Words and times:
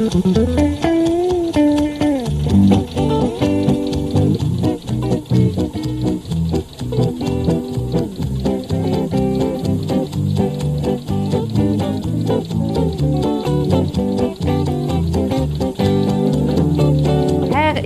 Här 0.00 0.06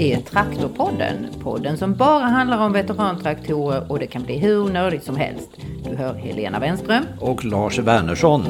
är 0.00 0.20
Traktorpodden, 0.20 1.26
podden 1.42 1.78
som 1.78 1.94
bara 1.94 2.24
handlar 2.24 2.58
om 2.58 2.72
veterantraktorer 2.72 3.92
och 3.92 3.98
det 3.98 4.06
kan 4.06 4.22
bli 4.22 4.38
hur 4.38 4.68
nördigt 4.68 5.04
som 5.04 5.16
helst. 5.16 5.50
Du 5.84 5.96
hör 5.96 6.14
Helena 6.14 6.58
Wenström. 6.60 7.04
och 7.20 7.44
Lars 7.44 7.78
Wernersson. 7.78 8.44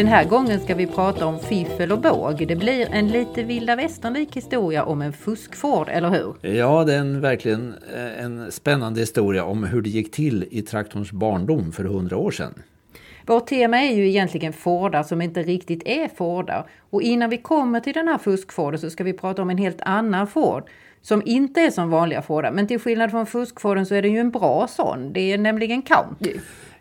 Den 0.00 0.08
här 0.08 0.24
gången 0.24 0.60
ska 0.60 0.74
vi 0.74 0.86
prata 0.86 1.26
om 1.26 1.38
fiffel 1.38 1.92
och 1.92 2.00
båg. 2.00 2.46
Det 2.48 2.56
blir 2.56 2.88
en 2.90 3.08
lite 3.08 3.42
vilda 3.42 3.76
västernlik 3.76 4.36
historia 4.36 4.84
om 4.84 5.02
en 5.02 5.12
fuskford, 5.12 5.88
eller 5.88 6.08
hur? 6.10 6.54
Ja, 6.54 6.84
det 6.84 6.94
är 6.94 6.98
en, 6.98 7.20
verkligen 7.20 7.74
eh, 7.94 8.24
en 8.24 8.52
spännande 8.52 9.00
historia 9.00 9.44
om 9.44 9.64
hur 9.64 9.82
det 9.82 9.90
gick 9.90 10.12
till 10.12 10.48
i 10.50 10.62
traktorns 10.62 11.12
barndom 11.12 11.72
för 11.72 11.84
hundra 11.84 12.16
år 12.16 12.30
sedan. 12.30 12.54
Vårt 13.26 13.46
tema 13.46 13.80
är 13.80 13.94
ju 13.94 14.08
egentligen 14.08 14.52
Fordar 14.52 15.02
som 15.02 15.22
inte 15.22 15.42
riktigt 15.42 15.82
är 15.84 16.08
Fordar. 16.08 16.66
Och 16.90 17.02
innan 17.02 17.30
vi 17.30 17.38
kommer 17.38 17.80
till 17.80 17.94
den 17.94 18.08
här 18.08 18.18
fuskforden 18.18 18.80
så 18.80 18.90
ska 18.90 19.04
vi 19.04 19.12
prata 19.12 19.42
om 19.42 19.50
en 19.50 19.58
helt 19.58 19.80
annan 19.80 20.26
Ford 20.26 20.62
som 21.02 21.22
inte 21.26 21.60
är 21.60 21.70
som 21.70 21.90
vanliga 21.90 22.22
Fordar. 22.22 22.52
Men 22.52 22.66
till 22.66 22.80
skillnad 22.80 23.10
från 23.10 23.26
fuskforden 23.26 23.86
så 23.86 23.94
är 23.94 24.02
det 24.02 24.08
ju 24.08 24.18
en 24.18 24.30
bra 24.30 24.66
sån. 24.68 25.12
Det 25.12 25.32
är 25.32 25.38
nämligen 25.38 25.82
County. 25.82 26.32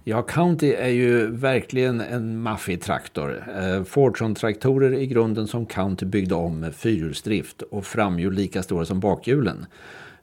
Ja, 0.03 0.21
County 0.21 0.73
är 0.73 0.89
ju 0.89 1.27
verkligen 1.31 2.01
en 2.01 2.41
maffig 2.41 2.82
traktor. 2.82 3.43
Eh, 3.57 3.84
Fordson-traktorer 3.84 4.93
i 4.93 5.07
grunden 5.07 5.48
som 5.48 5.65
County 5.65 6.05
byggde 6.05 6.35
om 6.35 6.60
med 6.60 6.76
fyrhjulsdrift 6.76 7.62
och 7.62 7.85
framhjul 7.85 8.34
lika 8.34 8.63
stora 8.63 8.85
som 8.85 8.99
bakhjulen. 8.99 9.65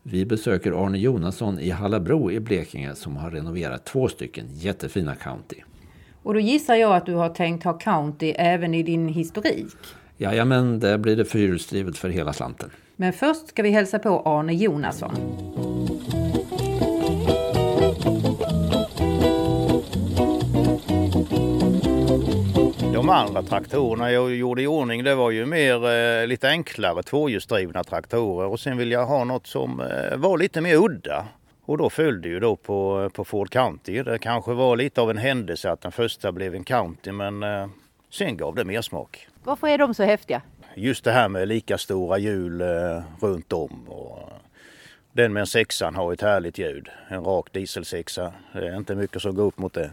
Vi 0.02 0.26
besöker 0.26 0.86
Arne 0.86 0.98
Jonasson 0.98 1.58
i 1.58 1.70
Hallabro 1.70 2.30
i 2.30 2.40
Blekinge 2.40 2.94
som 2.94 3.16
har 3.16 3.30
renoverat 3.30 3.84
två 3.84 4.08
stycken 4.08 4.46
jättefina 4.52 5.14
County. 5.14 5.56
Och 6.22 6.34
då 6.34 6.40
gissar 6.40 6.74
jag 6.74 6.96
att 6.96 7.06
du 7.06 7.14
har 7.14 7.28
tänkt 7.28 7.64
ha 7.64 7.78
County 7.78 8.30
även 8.36 8.74
i 8.74 8.82
din 8.82 9.08
historik. 9.08 9.76
Jajamän, 10.16 10.80
där 10.80 10.98
blir 10.98 11.16
det 11.16 11.24
fyrhjulsdrivet 11.24 11.98
för 11.98 12.08
hela 12.08 12.32
slanten. 12.32 12.70
Men 12.96 13.12
först 13.12 13.48
ska 13.48 13.62
vi 13.62 13.70
hälsa 13.70 13.98
på 13.98 14.22
Arne 14.24 14.54
Jonasson. 14.54 16.15
De 22.96 23.08
andra 23.08 23.42
traktorerna 23.42 24.12
jag 24.12 24.34
gjorde 24.34 24.62
i 24.62 24.66
ordning 24.66 25.04
det 25.04 25.14
var 25.14 25.30
ju 25.30 25.46
mer 25.46 25.90
eh, 25.90 26.26
lite 26.26 26.48
enklare 26.48 27.02
tvåhjulsdrivna 27.02 27.84
traktorer 27.84 28.48
och 28.48 28.60
sen 28.60 28.76
vill 28.76 28.90
jag 28.90 29.06
ha 29.06 29.24
något 29.24 29.46
som 29.46 29.80
eh, 29.80 30.16
var 30.16 30.38
lite 30.38 30.60
mer 30.60 30.76
udda. 30.76 31.26
Och 31.64 31.78
då 31.78 31.90
följde 31.90 32.28
ju 32.28 32.40
då 32.40 32.56
på, 32.56 33.10
på 33.14 33.24
Ford 33.24 33.50
County. 33.50 34.02
Det 34.02 34.18
kanske 34.18 34.52
var 34.52 34.76
lite 34.76 35.00
av 35.00 35.10
en 35.10 35.18
händelse 35.18 35.70
att 35.70 35.80
den 35.80 35.92
första 35.92 36.32
blev 36.32 36.54
en 36.54 36.64
County 36.64 37.12
men 37.12 37.42
eh, 37.42 37.66
sen 38.10 38.36
gav 38.36 38.54
det 38.54 38.64
mer 38.64 38.82
smak. 38.82 39.28
Varför 39.44 39.68
är 39.68 39.78
de 39.78 39.94
så 39.94 40.02
häftiga? 40.02 40.42
Just 40.74 41.04
det 41.04 41.12
här 41.12 41.28
med 41.28 41.48
lika 41.48 41.78
stora 41.78 42.18
hjul 42.18 42.60
eh, 42.60 43.02
runt 43.20 43.52
om. 43.52 43.88
Och 43.88 44.32
den 45.12 45.32
med 45.32 45.40
en 45.40 45.46
sexan 45.46 45.94
har 45.94 46.12
ett 46.12 46.22
härligt 46.22 46.58
ljud. 46.58 46.88
En 47.08 47.24
rak 47.24 47.52
dieselsexa. 47.52 48.32
Det 48.52 48.68
är 48.68 48.76
inte 48.76 48.94
mycket 48.94 49.22
som 49.22 49.34
går 49.34 49.44
upp 49.44 49.58
mot 49.58 49.72
det. 49.72 49.90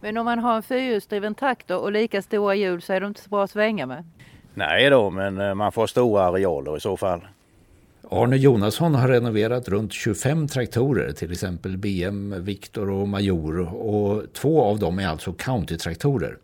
Men 0.00 0.16
om 0.16 0.24
man 0.24 0.38
har 0.38 0.56
en 0.56 0.62
fyrhjulsdriven 0.62 1.34
traktor 1.34 1.78
och 1.78 1.92
lika 1.92 2.22
stora 2.22 2.54
hjul 2.54 2.82
så 2.82 2.92
är 2.92 3.00
de 3.00 3.06
inte 3.06 3.20
så 3.20 3.28
bra 3.28 3.44
att 3.44 3.50
svänga 3.50 3.86
med. 3.86 4.04
Nej 4.54 4.90
då, 4.90 5.10
men 5.10 5.40
eh, 5.40 5.54
man 5.54 5.72
får 5.72 5.86
stora 5.86 6.22
arealer 6.22 6.76
i 6.76 6.80
så 6.80 6.96
fall. 6.96 7.20
Arne 8.10 8.36
Jonasson 8.36 8.94
har 8.94 9.08
renoverat 9.08 9.68
runt 9.68 9.92
25 9.92 10.48
traktorer, 10.48 11.12
till 11.12 11.32
exempel 11.32 11.76
BM, 11.76 12.44
Victor 12.44 12.90
och 12.90 13.08
Major. 13.08 13.74
Och 13.74 14.32
två 14.32 14.62
av 14.62 14.78
dem 14.78 14.98
är 14.98 15.08
alltså 15.08 15.32
County-traktorer. 15.32 16.36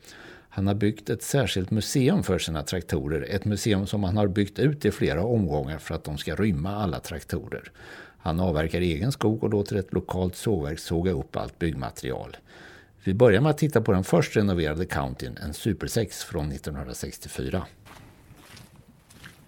Han 0.48 0.66
har 0.66 0.74
byggt 0.74 1.10
ett 1.10 1.22
särskilt 1.22 1.70
museum 1.70 2.22
för 2.22 2.38
sina 2.38 2.62
traktorer. 2.62 3.26
Ett 3.30 3.44
museum 3.44 3.86
som 3.86 4.04
han 4.04 4.16
har 4.16 4.26
byggt 4.26 4.58
ut 4.58 4.84
i 4.84 4.90
flera 4.90 5.24
omgångar 5.24 5.78
för 5.78 5.94
att 5.94 6.04
de 6.04 6.18
ska 6.18 6.34
rymma 6.34 6.76
alla 6.76 7.00
traktorer. 7.00 7.70
Han 8.18 8.40
avverkar 8.40 8.80
egen 8.80 9.12
skog 9.12 9.44
och 9.44 9.50
låter 9.50 9.76
ett 9.76 9.92
lokalt 9.92 10.36
sågverk 10.36 10.78
såga 10.78 11.12
upp 11.12 11.36
allt 11.36 11.58
byggmaterial. 11.58 12.36
Vi 13.04 13.14
börjar 13.14 13.40
med 13.40 13.50
att 13.50 13.58
titta 13.58 13.80
på 13.80 13.92
den 13.92 14.04
först 14.04 14.36
renoverade 14.36 14.86
Countyn, 14.86 15.38
en 15.42 15.54
Super 15.54 15.86
6 15.86 16.24
från 16.24 16.52
1964. 16.52 17.62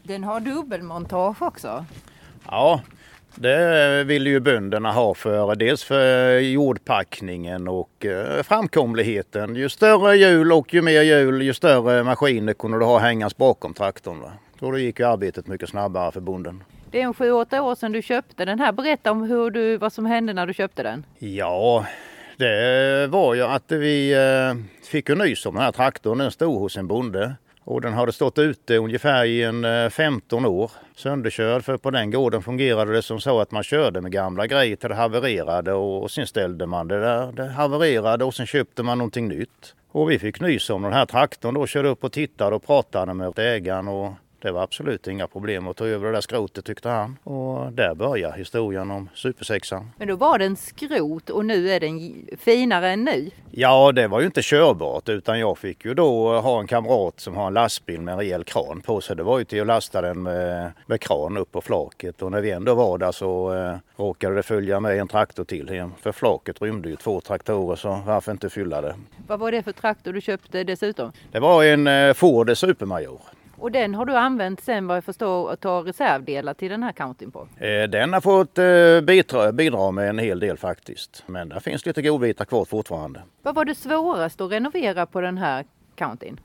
Den 0.02 0.24
har 0.24 0.40
dubbelmontage 0.40 1.42
också. 1.42 1.84
Ja, 2.46 2.80
det 3.34 4.04
vill 4.04 4.26
ju 4.26 4.40
bönderna 4.40 4.92
ha 4.92 5.14
för 5.14 5.54
dels 5.54 5.84
för 5.84 6.38
jordpackningen 6.38 7.68
och 7.68 8.06
eh, 8.06 8.42
framkomligheten. 8.42 9.56
Ju 9.56 9.68
större 9.68 10.16
hjul 10.16 10.52
och 10.52 10.74
ju 10.74 10.82
mer 10.82 11.02
hjul, 11.02 11.42
ju 11.42 11.54
större 11.54 12.04
maskiner 12.04 12.52
kunde 12.52 12.78
du 12.78 12.84
ha 12.84 12.98
hängas 12.98 13.36
bakom 13.36 13.74
traktorn. 13.74 14.20
Va? 14.20 14.32
Så 14.60 14.70
då 14.70 14.78
gick 14.78 14.98
ju 14.98 15.06
arbetet 15.06 15.46
mycket 15.46 15.68
snabbare 15.68 16.12
för 16.12 16.20
bonden. 16.20 16.64
Det 16.90 17.00
är 17.00 17.04
en 17.04 17.14
7-8 17.14 17.60
år 17.60 17.74
sedan 17.74 17.92
du 17.92 18.02
köpte 18.02 18.44
den 18.44 18.60
här. 18.60 18.72
Berätta 18.72 19.10
om 19.10 19.22
hur 19.22 19.50
du, 19.50 19.76
vad 19.76 19.92
som 19.92 20.06
hände 20.06 20.32
när 20.32 20.46
du 20.46 20.54
köpte 20.54 20.82
den. 20.82 21.04
Ja, 21.18 21.86
det 22.36 23.06
var 23.06 23.34
ju 23.34 23.42
att 23.42 23.72
vi 23.72 24.12
eh, 24.12 24.86
fick 24.86 25.08
en 25.08 25.18
nys 25.18 25.46
om 25.46 25.54
den 25.54 25.64
här 25.64 25.72
traktorn. 25.72 26.18
Den 26.18 26.30
stod 26.30 26.60
hos 26.60 26.76
en 26.76 26.86
bonde. 26.86 27.34
Och 27.64 27.80
den 27.80 27.92
hade 27.92 28.12
stått 28.12 28.38
ute 28.38 28.76
ungefär 28.76 29.24
i 29.24 29.42
en 29.42 29.64
eh, 29.64 29.88
15 29.88 30.46
år. 30.46 30.70
Sönderkörd 30.96 31.64
för 31.64 31.76
på 31.76 31.90
den 31.90 32.10
gården 32.10 32.42
fungerade 32.42 32.92
det 32.92 33.02
som 33.02 33.20
så 33.20 33.40
att 33.40 33.50
man 33.50 33.62
körde 33.62 34.00
med 34.00 34.12
gamla 34.12 34.46
grejer 34.46 34.76
till 34.76 34.88
det 34.88 34.94
havererade 34.94 35.72
och, 35.72 36.02
och 36.02 36.10
sen 36.10 36.26
ställde 36.26 36.66
man 36.66 36.88
det 36.88 37.00
där. 37.00 37.32
Det 37.32 37.48
havererade 37.48 38.24
och 38.24 38.34
sen 38.34 38.46
köpte 38.46 38.82
man 38.82 38.98
någonting 38.98 39.28
nytt. 39.28 39.74
Och 39.88 40.10
vi 40.10 40.18
fick 40.18 40.40
nys 40.40 40.70
om 40.70 40.82
den 40.82 40.92
här 40.92 41.06
traktorn 41.06 41.54
då, 41.54 41.66
körde 41.66 41.88
upp 41.88 42.04
och 42.04 42.12
tittade 42.12 42.56
och 42.56 42.66
pratade 42.66 43.14
med 43.14 43.38
ägaren 43.38 43.88
och 43.88 44.12
det 44.42 44.52
var 44.52 44.62
absolut 44.62 45.06
inga 45.06 45.26
problem 45.26 45.68
att 45.68 45.76
ta 45.76 45.86
över 45.86 46.06
det 46.06 46.12
där 46.12 46.20
skrotet 46.20 46.64
tyckte 46.64 46.88
han. 46.88 47.18
Och 47.24 47.72
där 47.72 47.94
börjar 47.94 48.32
historien 48.32 48.90
om 48.90 49.08
supersexan. 49.14 49.90
Men 49.96 50.08
då 50.08 50.16
var 50.16 50.38
den 50.38 50.56
skrot 50.56 51.30
och 51.30 51.44
nu 51.44 51.70
är 51.70 51.80
den 51.80 52.26
finare 52.38 52.90
än 52.90 53.04
ny. 53.04 53.30
Ja, 53.50 53.92
det 53.92 54.08
var 54.08 54.20
ju 54.20 54.26
inte 54.26 54.42
körbart 54.42 55.08
utan 55.08 55.40
jag 55.40 55.58
fick 55.58 55.84
ju 55.84 55.94
då 55.94 56.40
ha 56.40 56.60
en 56.60 56.66
kamrat 56.66 57.20
som 57.20 57.36
har 57.36 57.46
en 57.46 57.54
lastbil 57.54 58.00
med 58.00 58.12
en 58.12 58.18
rejäl 58.18 58.44
kran 58.44 58.80
på 58.80 59.00
sig. 59.00 59.16
Det 59.16 59.22
var 59.22 59.38
ju 59.38 59.44
till 59.44 59.60
att 59.60 59.66
lasta 59.66 60.02
den 60.02 60.22
med, 60.22 60.72
med 60.86 61.00
kran 61.00 61.36
upp 61.36 61.52
på 61.52 61.60
flaket 61.60 62.22
och 62.22 62.32
när 62.32 62.40
vi 62.40 62.50
ändå 62.50 62.74
var 62.74 62.98
där 62.98 63.12
så 63.12 63.54
eh, 63.54 63.76
råkade 63.96 64.34
det 64.34 64.42
följa 64.42 64.80
med 64.80 64.98
en 64.98 65.08
traktor 65.08 65.44
till 65.44 65.68
hem. 65.68 65.92
För 66.00 66.12
flaket 66.12 66.62
rymde 66.62 66.88
ju 66.88 66.96
två 66.96 67.20
traktorer 67.20 67.76
så 67.76 68.00
varför 68.06 68.32
inte 68.32 68.50
fylla 68.50 68.80
det? 68.80 68.94
Vad 69.26 69.38
var 69.38 69.52
det 69.52 69.62
för 69.62 69.72
traktor 69.72 70.12
du 70.12 70.20
köpte 70.20 70.64
dessutom? 70.64 71.12
Det 71.32 71.40
var 71.40 71.64
en 71.64 71.86
eh, 71.86 72.12
Ford 72.14 72.56
Supermajor. 72.56 73.20
Och 73.58 73.72
den 73.72 73.94
har 73.94 74.04
du 74.04 74.16
använt 74.16 74.60
sen 74.60 74.86
vad 74.86 74.96
jag 74.96 75.04
förstår 75.04 75.50
att 75.52 75.60
ta 75.60 75.80
reservdelar 75.84 76.54
till 76.54 76.70
den 76.70 76.82
här 76.82 76.92
countyn 76.92 77.30
på. 77.30 77.48
Eh, 77.58 77.88
Den 77.88 78.12
har 78.12 78.20
fått 78.20 78.58
eh, 78.58 79.52
bidra, 79.52 79.90
med 79.90 80.08
en 80.08 80.18
hel 80.18 80.40
del 80.40 80.56
faktiskt. 80.56 81.22
Men 81.26 81.48
där 81.48 81.60
finns 81.60 81.86
lite 81.86 82.02
godbitar 82.02 82.44
kvar 82.44 82.64
fortfarande. 82.64 83.22
Vad 83.42 83.54
var 83.54 83.64
det 83.64 83.74
svåraste 83.74 84.44
att 84.44 84.52
renovera 84.52 85.06
på 85.06 85.20
den 85.20 85.38
här 85.38 85.64
countyn? 85.94 86.40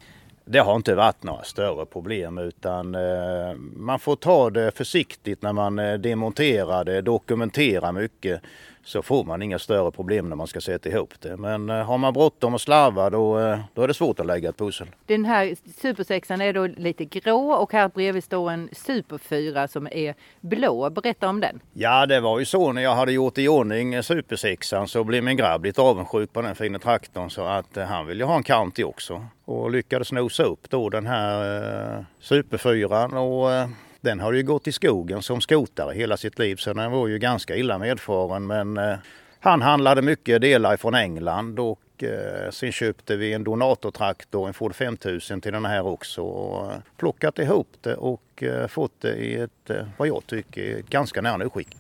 Det 0.45 0.59
har 0.59 0.75
inte 0.75 0.95
varit 0.95 1.23
några 1.23 1.43
större 1.43 1.85
problem 1.85 2.37
utan 2.37 2.95
eh, 2.95 3.53
man 3.75 3.99
får 3.99 4.15
ta 4.15 4.49
det 4.49 4.77
försiktigt 4.77 5.41
när 5.41 5.53
man 5.53 5.75
demonterar 6.01 6.83
det, 6.83 7.01
dokumenterar 7.01 7.91
mycket 7.91 8.41
så 8.83 9.01
får 9.01 9.23
man 9.23 9.41
inga 9.41 9.59
större 9.59 9.91
problem 9.91 10.29
när 10.29 10.35
man 10.35 10.47
ska 10.47 10.61
sätta 10.61 10.89
ihop 10.89 11.13
det. 11.19 11.37
Men 11.37 11.69
eh, 11.69 11.75
har 11.75 11.97
man 11.97 12.13
bråttom 12.13 12.53
och 12.53 12.61
slarvar 12.61 13.11
då, 13.11 13.39
eh, 13.39 13.59
då 13.73 13.81
är 13.81 13.87
det 13.87 13.93
svårt 13.93 14.19
att 14.19 14.25
lägga 14.25 14.49
ett 14.49 14.57
pussel. 14.57 14.87
Den 15.05 15.25
här 15.25 15.55
supersexan 15.81 16.41
är 16.41 16.53
då 16.53 16.67
lite 16.67 17.05
grå 17.05 17.53
och 17.53 17.73
här 17.73 17.89
bredvid 17.89 18.23
står 18.23 18.51
en 18.51 18.69
superfyra 18.71 19.67
som 19.67 19.87
är 19.91 20.15
blå. 20.41 20.89
Berätta 20.89 21.29
om 21.29 21.39
den. 21.39 21.59
Ja 21.73 22.05
det 22.05 22.19
var 22.19 22.39
ju 22.39 22.45
så 22.45 22.71
när 22.71 22.81
jag 22.81 22.95
hade 22.95 23.11
gjort 23.11 23.37
i 23.37 23.47
ordning 23.47 24.03
supersexan 24.03 24.87
så 24.87 25.03
blev 25.03 25.23
min 25.23 25.37
grabb 25.37 25.65
lite 25.65 25.81
avundsjuk 25.81 26.33
på 26.33 26.41
den 26.41 26.55
fina 26.55 26.79
traktorn 26.79 27.29
så 27.29 27.41
att 27.45 27.77
eh, 27.77 27.85
han 27.85 28.05
ville 28.05 28.23
ha 28.25 28.35
en 28.35 28.43
County 28.43 28.83
också. 28.83 29.25
Och 29.45 29.71
lyckades 29.71 30.11
nosa 30.11 30.43
upp 30.43 30.69
då 30.69 30.89
den 30.89 31.07
här 31.07 31.97
eh, 31.97 32.03
superfyran 32.19 33.13
och 33.13 33.51
eh, 33.51 33.67
den 34.01 34.19
har 34.19 34.33
ju 34.33 34.43
gått 34.43 34.67
i 34.67 34.71
skogen 34.71 35.21
som 35.21 35.41
skotare 35.41 35.93
hela 35.93 36.17
sitt 36.17 36.39
liv 36.39 36.55
så 36.55 36.73
den 36.73 36.91
var 36.91 37.07
ju 37.07 37.17
ganska 37.17 37.55
illa 37.55 37.77
medfaren 37.77 38.47
men 38.47 38.77
eh, 38.77 38.95
han 39.39 39.61
handlade 39.61 40.01
mycket 40.01 40.41
delar 40.41 40.77
från 40.77 40.95
England 40.95 41.59
och 41.59 42.03
eh, 42.03 42.51
sen 42.51 42.71
köpte 42.71 43.15
vi 43.15 43.33
en 43.33 43.43
donatortraktor, 43.43 44.47
en 44.47 44.53
Ford 44.53 44.75
5000 44.75 45.41
till 45.41 45.53
den 45.53 45.65
här 45.65 45.85
också 45.85 46.21
och 46.21 46.71
eh, 46.71 46.77
plockat 46.97 47.39
ihop 47.39 47.67
det 47.81 47.95
och 47.95 48.43
eh, 48.43 48.67
fått 48.67 49.01
det 49.01 49.15
i 49.15 49.35
ett, 49.35 49.69
eh, 49.69 49.85
vad 49.97 50.07
jag 50.07 50.27
tycker, 50.27 50.79
ett 50.79 50.89
ganska 50.89 51.21
nära 51.21 51.49
skick. 51.49 51.77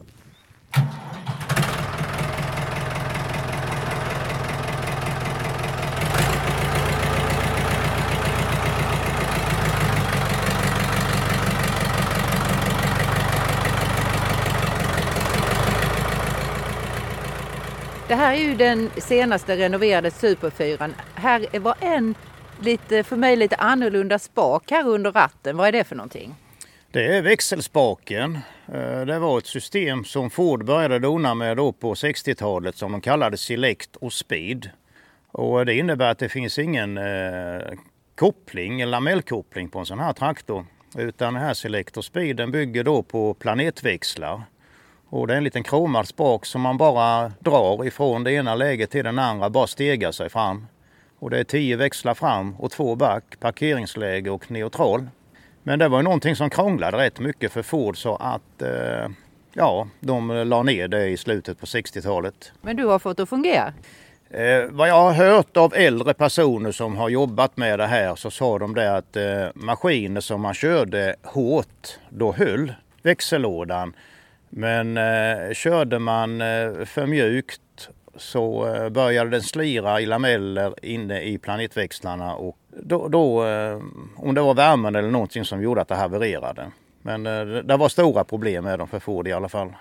Det 18.11 18.15
här 18.15 18.33
är 18.33 18.37
ju 18.37 18.55
den 18.55 18.89
senaste 18.97 19.57
renoverade 19.57 20.11
Superfyran. 20.11 20.95
Här 21.15 21.59
var 21.59 21.75
en 21.79 22.15
lite, 22.61 23.03
för 23.03 23.15
mig 23.15 23.35
lite 23.35 23.55
annorlunda 23.55 24.19
spak 24.19 24.71
här 24.71 24.87
under 24.87 25.11
ratten. 25.11 25.57
Vad 25.57 25.67
är 25.67 25.71
det 25.71 25.83
för 25.83 25.95
någonting? 25.95 26.35
Det 26.91 27.17
är 27.17 27.21
växelspaken. 27.21 28.39
Eh, 28.73 29.01
det 29.01 29.19
var 29.19 29.37
ett 29.37 29.45
system 29.45 30.05
som 30.05 30.29
Ford 30.29 30.65
började 30.65 30.99
dona 30.99 31.33
med 31.33 31.57
då 31.57 31.71
på 31.71 31.93
60-talet 31.93 32.75
som 32.75 32.91
de 32.91 33.01
kallade 33.01 33.37
Select 33.37 33.95
och 33.95 34.13
Speed. 34.13 34.69
Och 35.31 35.65
det 35.65 35.73
innebär 35.73 36.11
att 36.11 36.19
det 36.19 36.29
finns 36.29 36.59
ingen 36.59 36.97
eh, 36.97 37.03
koppling, 37.03 37.79
koppling, 38.15 38.85
lamellkoppling 38.85 39.69
på 39.69 39.79
en 39.79 39.85
sån 39.85 39.99
här 39.99 40.13
traktor. 40.13 40.65
Utan 40.97 41.33
den 41.33 41.43
här 41.43 41.53
Select 41.53 41.97
och 41.97 42.05
Speed 42.05 42.35
den 42.35 42.51
bygger 42.51 42.83
då 42.83 43.03
på 43.03 43.33
planetväxlar. 43.33 44.41
Och 45.11 45.27
det 45.27 45.33
är 45.33 45.37
en 45.37 45.43
liten 45.43 45.63
kromad 45.63 46.07
spak 46.07 46.45
som 46.45 46.61
man 46.61 46.77
bara 46.77 47.31
drar 47.39 47.85
ifrån 47.85 48.23
det 48.23 48.31
ena 48.31 48.55
läget 48.55 48.91
till 48.91 49.03
den 49.03 49.19
andra, 49.19 49.49
bara 49.49 49.67
stegar 49.67 50.11
sig 50.11 50.29
fram. 50.29 50.67
Och 51.19 51.29
det 51.29 51.39
är 51.39 51.43
tio 51.43 51.75
växlar 51.75 52.13
fram 52.13 52.55
och 52.59 52.71
två 52.71 52.95
back, 52.95 53.23
parkeringsläge 53.39 54.29
och 54.29 54.51
neutral. 54.51 55.07
Men 55.63 55.79
det 55.79 55.87
var 55.87 55.99
ju 55.99 56.03
någonting 56.03 56.35
som 56.35 56.49
krånglade 56.49 56.97
rätt 56.97 57.19
mycket 57.19 57.51
för 57.51 57.61
Ford 57.61 57.97
så 57.97 58.15
att 58.15 58.61
eh, 58.61 59.09
ja, 59.53 59.87
de 59.99 60.29
la 60.29 60.63
ner 60.63 60.87
det 60.87 61.07
i 61.07 61.17
slutet 61.17 61.59
på 61.59 61.65
60-talet. 61.65 62.51
Men 62.61 62.75
du 62.75 62.85
har 62.85 62.99
fått 62.99 63.17
det 63.17 63.23
att 63.23 63.29
fungera? 63.29 63.73
Eh, 64.29 64.63
vad 64.69 64.89
jag 64.89 65.01
har 65.01 65.13
hört 65.13 65.57
av 65.57 65.73
äldre 65.75 66.13
personer 66.13 66.71
som 66.71 66.97
har 66.97 67.09
jobbat 67.09 67.57
med 67.57 67.79
det 67.79 67.87
här 67.87 68.15
så 68.15 68.31
sa 68.31 68.59
de 68.59 68.75
det 68.75 68.97
att 68.97 69.15
eh, 69.15 69.47
maskiner 69.53 70.21
som 70.21 70.41
man 70.41 70.53
körde 70.53 71.15
hårt, 71.23 71.99
då 72.09 72.31
höll 72.31 72.73
växellådan. 73.01 73.93
Men 74.53 74.97
eh, 74.97 75.53
körde 75.53 75.99
man 75.99 76.41
eh, 76.41 76.85
för 76.85 77.05
mjukt 77.05 77.89
så 78.15 78.75
eh, 78.75 78.89
började 78.89 79.29
den 79.29 79.41
slira 79.41 80.01
i 80.01 80.05
lameller 80.05 80.85
inne 80.85 81.21
i 81.21 81.37
planetväxlarna 81.37 82.35
och 82.35 82.57
då, 82.83 83.07
då, 83.07 83.45
eh, 83.45 83.79
om 84.15 84.35
det 84.35 84.41
var 84.41 84.53
värmen 84.53 84.95
eller 84.95 85.09
någonting 85.09 85.45
som 85.45 85.61
gjorde 85.61 85.81
att 85.81 85.87
det 85.87 85.95
havererade. 85.95 86.71
Men 87.01 87.25
eh, 87.25 87.45
det 87.45 87.77
var 87.77 87.89
stora 87.89 88.23
problem 88.23 88.63
med 88.63 88.79
dem 88.79 88.87
för 88.87 88.99
Ford 88.99 89.27
i 89.27 89.31
alla 89.31 89.49
fall. 89.49 89.73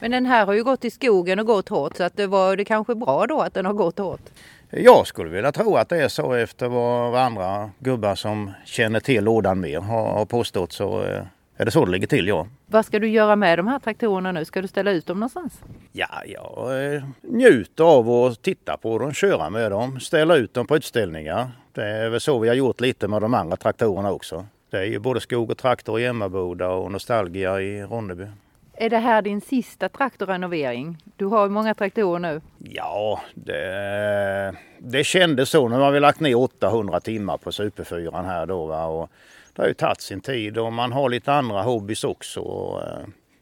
Men 0.00 0.10
den 0.10 0.26
här 0.26 0.46
har 0.46 0.52
ju 0.52 0.64
gått 0.64 0.84
i 0.84 0.90
skogen 0.90 1.38
och 1.38 1.46
gått 1.46 1.68
hårt 1.68 1.96
så 1.96 2.04
att 2.04 2.16
det 2.16 2.26
var 2.26 2.56
det 2.56 2.64
kanske 2.64 2.94
bra 2.94 3.26
då 3.26 3.40
att 3.40 3.54
den 3.54 3.66
har 3.66 3.72
gått 3.72 3.98
hårt? 3.98 4.20
Jag 4.70 5.06
skulle 5.06 5.30
vilja 5.30 5.52
tro 5.52 5.76
att 5.76 5.88
det 5.88 6.02
är 6.02 6.08
så 6.08 6.32
efter 6.32 6.68
vad 6.68 7.14
andra 7.14 7.70
gubbar 7.78 8.14
som 8.14 8.52
känner 8.64 9.00
till 9.00 9.24
lådan 9.24 9.60
mer 9.60 9.80
har 9.80 10.24
påstått 10.24 10.72
så 10.72 11.04
är 11.58 11.64
det 11.64 11.70
så 11.70 11.84
det 11.84 11.90
ligger 11.90 12.06
till 12.06 12.28
ja. 12.28 12.46
Vad 12.66 12.86
ska 12.86 12.98
du 12.98 13.08
göra 13.08 13.36
med 13.36 13.58
de 13.58 13.66
här 13.66 13.78
traktorerna 13.78 14.32
nu? 14.32 14.44
Ska 14.44 14.62
du 14.62 14.68
ställa 14.68 14.90
ut 14.90 15.06
dem 15.06 15.20
någonstans? 15.20 15.60
Ja, 15.92 16.08
jag 16.26 16.94
eh, 16.94 17.02
njuter 17.22 17.84
av 17.84 18.10
att 18.10 18.42
titta 18.42 18.76
på 18.76 18.98
dem, 18.98 19.12
köra 19.12 19.50
med 19.50 19.70
dem, 19.70 20.00
ställa 20.00 20.36
ut 20.36 20.54
dem 20.54 20.66
på 20.66 20.76
utställningar. 20.76 21.50
Det 21.72 21.84
är 21.84 22.08
väl 22.08 22.20
så 22.20 22.38
vi 22.38 22.48
har 22.48 22.54
gjort 22.54 22.80
lite 22.80 23.08
med 23.08 23.22
de 23.22 23.34
andra 23.34 23.56
traktorerna 23.56 24.12
också. 24.12 24.46
Det 24.70 24.78
är 24.78 24.84
ju 24.84 24.98
både 24.98 25.20
skog 25.20 25.50
och 25.50 25.58
traktor 25.58 26.00
i 26.00 26.06
Emmaboda 26.06 26.68
och 26.68 26.92
Nostalgia 26.92 27.60
i 27.60 27.82
Ronneby. 27.82 28.26
Är 28.80 28.90
det 28.90 28.98
här 28.98 29.22
din 29.22 29.40
sista 29.40 29.88
traktorrenovering? 29.88 30.98
Du 31.16 31.24
har 31.24 31.44
ju 31.44 31.50
många 31.50 31.74
traktorer 31.74 32.18
nu. 32.18 32.40
Ja, 32.58 33.20
det, 33.34 34.54
det 34.78 35.04
kändes 35.04 35.50
så 35.50 35.68
när 35.68 35.78
man 35.78 35.92
vi 35.92 36.00
lagt 36.00 36.20
ner 36.20 36.38
800 36.38 37.00
timmar 37.00 37.36
på 37.36 37.52
Superfyran 37.52 38.24
här 38.24 38.46
då. 38.46 38.66
Va? 38.66 38.86
Och 38.86 39.10
det 39.58 39.62
har 39.62 39.68
ju 39.68 39.74
tagit 39.74 40.00
sin 40.00 40.20
tid 40.20 40.58
och 40.58 40.72
man 40.72 40.92
har 40.92 41.08
lite 41.08 41.32
andra 41.32 41.62
hobbys 41.62 42.04
också. 42.04 42.42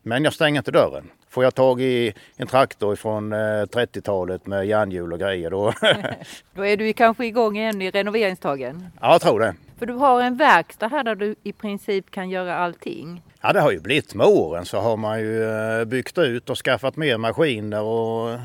Men 0.03 0.25
jag 0.25 0.33
stänger 0.33 0.61
inte 0.61 0.71
dörren. 0.71 1.11
Får 1.29 1.45
jag 1.45 1.55
tag 1.55 1.81
i 1.81 2.15
en 2.37 2.47
traktor 2.47 2.97
från 2.97 3.35
30-talet 3.35 4.47
eh, 4.47 4.49
med 4.51 4.67
järnhjul 4.67 5.13
och 5.13 5.19
grejer 5.19 5.51
då... 5.51 5.73
då 6.55 6.67
är 6.67 6.77
du 6.77 6.93
kanske 6.93 7.27
igång 7.27 7.57
igen 7.57 7.83
i 7.83 7.91
renoveringstagen? 7.91 8.87
Ja, 9.01 9.13
jag 9.13 9.21
tror 9.21 9.41
det. 9.41 9.55
För 9.79 9.87
du 9.87 9.93
har 9.93 10.23
en 10.23 10.37
verkstad 10.37 10.89
här 10.89 11.05
där 11.05 11.15
du 11.15 11.35
i 11.43 11.53
princip 11.53 12.11
kan 12.11 12.31
göra 12.31 12.57
allting. 12.57 13.23
Ja, 13.41 13.53
det 13.53 13.61
har 13.61 13.71
ju 13.71 13.81
blivit 13.81 14.15
med 14.15 14.27
åren 14.27 14.65
så 14.65 14.81
har 14.81 14.97
man 14.97 15.21
ju 15.21 15.45
eh, 15.45 15.85
byggt 15.85 16.19
ut 16.19 16.51
och 16.51 16.59
skaffat 16.59 16.97
mer 16.97 17.19
maskiner 17.19 17.83
och 17.83 18.39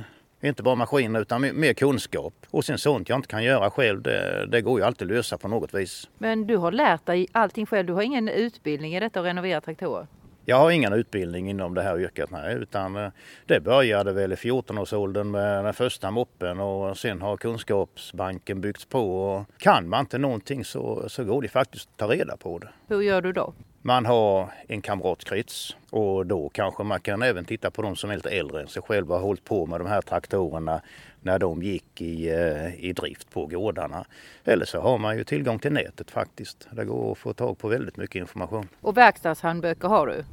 inte 0.50 0.64
bara 0.64 0.76
maskiner 0.76 1.22
utan 1.22 1.42
mer 1.42 1.74
kunskap. 1.74 2.34
Och 2.52 2.66
sen 2.66 2.78
sånt 2.78 3.10
jag 3.10 3.18
inte 3.18 3.28
kan 3.28 3.44
göra 3.44 3.72
själv, 3.72 4.02
det, 4.02 4.46
det 4.46 4.62
går 4.62 4.80
ju 4.80 4.86
alltid 4.86 5.08
att 5.12 5.16
lösa 5.16 5.38
på 5.38 5.48
något 5.48 5.74
vis. 5.74 6.10
Men 6.18 6.48
du 6.48 6.58
har 6.58 6.72
lärt 6.72 7.06
dig 7.06 7.28
allting 7.32 7.66
själv? 7.66 7.88
Du 7.88 7.94
har 7.94 8.02
ingen 8.02 8.30
utbildning 8.30 8.96
i 8.96 9.00
detta 9.00 9.20
att 9.20 9.26
renovera 9.26 9.62
traktorer? 9.62 10.08
Jag 10.46 10.58
har 10.58 10.72
ingen 10.72 10.94
utbildning 10.94 11.50
inom 11.50 11.74
det 11.74 11.82
här 11.82 12.00
yrket 12.00 12.32
nej, 12.32 12.56
utan 12.56 12.96
eh, 12.96 13.12
det 13.46 13.60
började 13.60 14.14
väl 14.14 14.34
i 14.34 14.36
14-årsåldern 14.36 15.32
med 15.32 15.66
den 15.66 15.74
första 15.74 16.12
moppen 16.12 16.60
och 16.60 16.98
sen 16.98 17.22
har 17.22 17.38
kunskapsbanken 17.38 18.62
byggts 18.62 18.86
på. 18.86 19.24
Och 19.24 19.46
kan 19.58 19.90
man 19.90 20.00
inte 20.00 20.18
någonting 20.18 20.66
så, 20.66 21.10
så 21.10 21.24
går 21.24 21.42
det 21.42 21.48
faktiskt 21.48 21.90
att 21.90 21.98
ta 21.98 22.08
reda 22.08 22.38
på 22.38 22.60
det. 22.60 22.70
Hur 22.88 23.02
gör 23.02 23.22
du 23.22 23.34
då? 23.34 23.54
Man 23.84 24.06
har 24.06 24.50
en 24.68 24.82
kamratkrets 24.82 25.76
och 25.90 26.26
då 26.26 26.50
kanske 26.50 26.84
man 26.84 27.00
kan 27.00 27.22
även 27.22 27.46
titta 27.46 27.72
på 27.72 27.82
de 27.82 27.96
som 27.96 28.10
är 28.10 28.16
lite 28.16 28.30
äldre 28.30 28.62
än 28.62 28.68
sig 28.68 28.82
själva 28.82 29.16
har 29.16 29.22
hållit 29.22 29.44
på 29.44 29.66
med 29.66 29.80
de 29.80 29.88
här 29.88 30.02
traktorerna 30.02 30.82
när 31.22 31.40
de 31.40 31.64
gick 31.64 32.02
i, 32.02 32.30
eh, 32.30 32.86
i 32.86 32.94
drift 32.94 33.32
på 33.32 33.46
gårdarna. 33.46 34.06
Eller 34.44 34.66
så 34.66 34.82
har 34.82 34.98
man 34.98 35.18
ju 35.18 35.24
tillgång 35.24 35.60
till 35.60 35.74
nätet 35.74 36.12
faktiskt. 36.12 36.68
Det 36.72 36.86
går 36.86 37.12
att 37.12 37.18
få 37.18 37.34
tag 37.34 37.58
på 37.58 37.68
väldigt 37.68 37.98
mycket 37.98 38.20
information. 38.20 38.68
Och 38.82 38.98
verkstadshandböcker 38.98 39.88
har 39.88 40.08
du? 40.08 40.24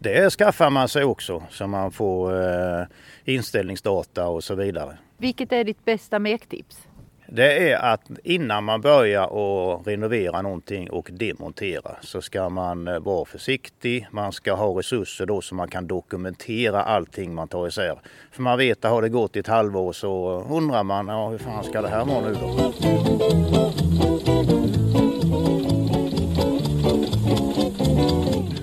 Det 0.00 0.30
skaffar 0.30 0.70
man 0.70 0.88
sig 0.88 1.04
också 1.04 1.42
så 1.50 1.66
man 1.66 1.92
får 1.92 2.42
eh, 2.42 2.86
inställningsdata 3.24 4.28
och 4.28 4.44
så 4.44 4.54
vidare. 4.54 4.98
Vilket 5.16 5.52
är 5.52 5.64
ditt 5.64 5.84
bästa 5.84 6.18
mektips? 6.18 6.88
Det 7.26 7.70
är 7.70 7.76
att 7.76 8.10
innan 8.24 8.64
man 8.64 8.80
börjar 8.80 9.22
att 9.22 9.86
renovera 9.86 10.42
någonting 10.42 10.90
och 10.90 11.08
demontera 11.12 11.96
så 12.00 12.22
ska 12.22 12.48
man 12.48 12.88
eh, 12.88 12.98
vara 12.98 13.24
försiktig. 13.24 14.06
Man 14.10 14.32
ska 14.32 14.54
ha 14.54 14.78
resurser 14.78 15.26
då 15.26 15.40
så 15.40 15.54
man 15.54 15.68
kan 15.68 15.86
dokumentera 15.86 16.82
allting 16.82 17.34
man 17.34 17.48
tar 17.48 17.68
isär. 17.68 17.98
För 18.32 18.42
man 18.42 18.58
vet 18.58 18.84
att 18.84 18.90
har 18.90 19.02
det 19.02 19.08
gått 19.08 19.36
ett 19.36 19.46
halvår 19.46 19.92
så 19.92 20.44
undrar 20.50 20.82
man 20.82 21.08
ja, 21.08 21.28
hur 21.28 21.38
fan 21.38 21.64
ska 21.64 21.82
det 21.82 21.88
här 21.88 22.04
vara 22.04 22.20
nu 22.20 22.34
då? 22.34 22.72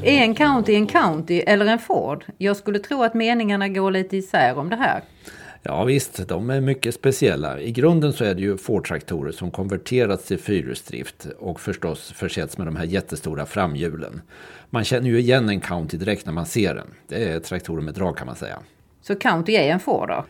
Är 0.04 0.22
en 0.24 0.36
County 0.36 0.76
en 0.76 0.88
County 0.88 1.40
eller 1.40 1.66
en 1.66 1.80
Ford? 1.80 2.26
Jag 2.38 2.58
skulle 2.58 2.80
tro 2.80 3.04
att 3.04 3.14
meningarna 3.14 3.68
går 3.68 3.92
lite 3.92 4.18
isär 4.18 4.58
om 4.58 4.70
det 4.70 4.76
här. 4.76 5.02
Ja 5.64 5.84
visst, 5.84 6.28
de 6.28 6.50
är 6.50 6.62
mycket 6.62 6.96
speciella. 6.96 7.60
I 7.60 7.72
grunden 7.72 8.14
så 8.14 8.24
är 8.24 8.36
det 8.36 8.42
ju 8.42 8.58
Ford-traktorer 8.58 9.32
som 9.32 9.52
konverterats 9.52 10.26
till 10.28 10.40
fyrhjulsdrift 10.40 11.28
och 11.40 11.60
förstås 11.60 12.12
försetts 12.12 12.58
med 12.58 12.68
de 12.68 12.76
här 12.76 12.86
jättestora 12.86 13.46
framhjulen. 13.46 14.22
Man 14.70 14.84
känner 14.84 15.10
ju 15.10 15.20
igen 15.20 15.50
en 15.50 15.60
County 15.60 15.98
direkt 15.98 16.26
när 16.26 16.34
man 16.34 16.46
ser 16.46 16.76
den. 16.76 16.88
Det 17.08 17.30
är 17.30 17.40
traktorer 17.40 17.82
med 17.82 17.94
drag 17.94 18.18
kan 18.18 18.28
man 18.28 18.36
säga. 18.36 18.60
Så 19.02 19.16
County 19.16 19.54
är 19.54 19.74
en 19.74 19.80
Ford 19.80 20.08
då? 20.08 20.26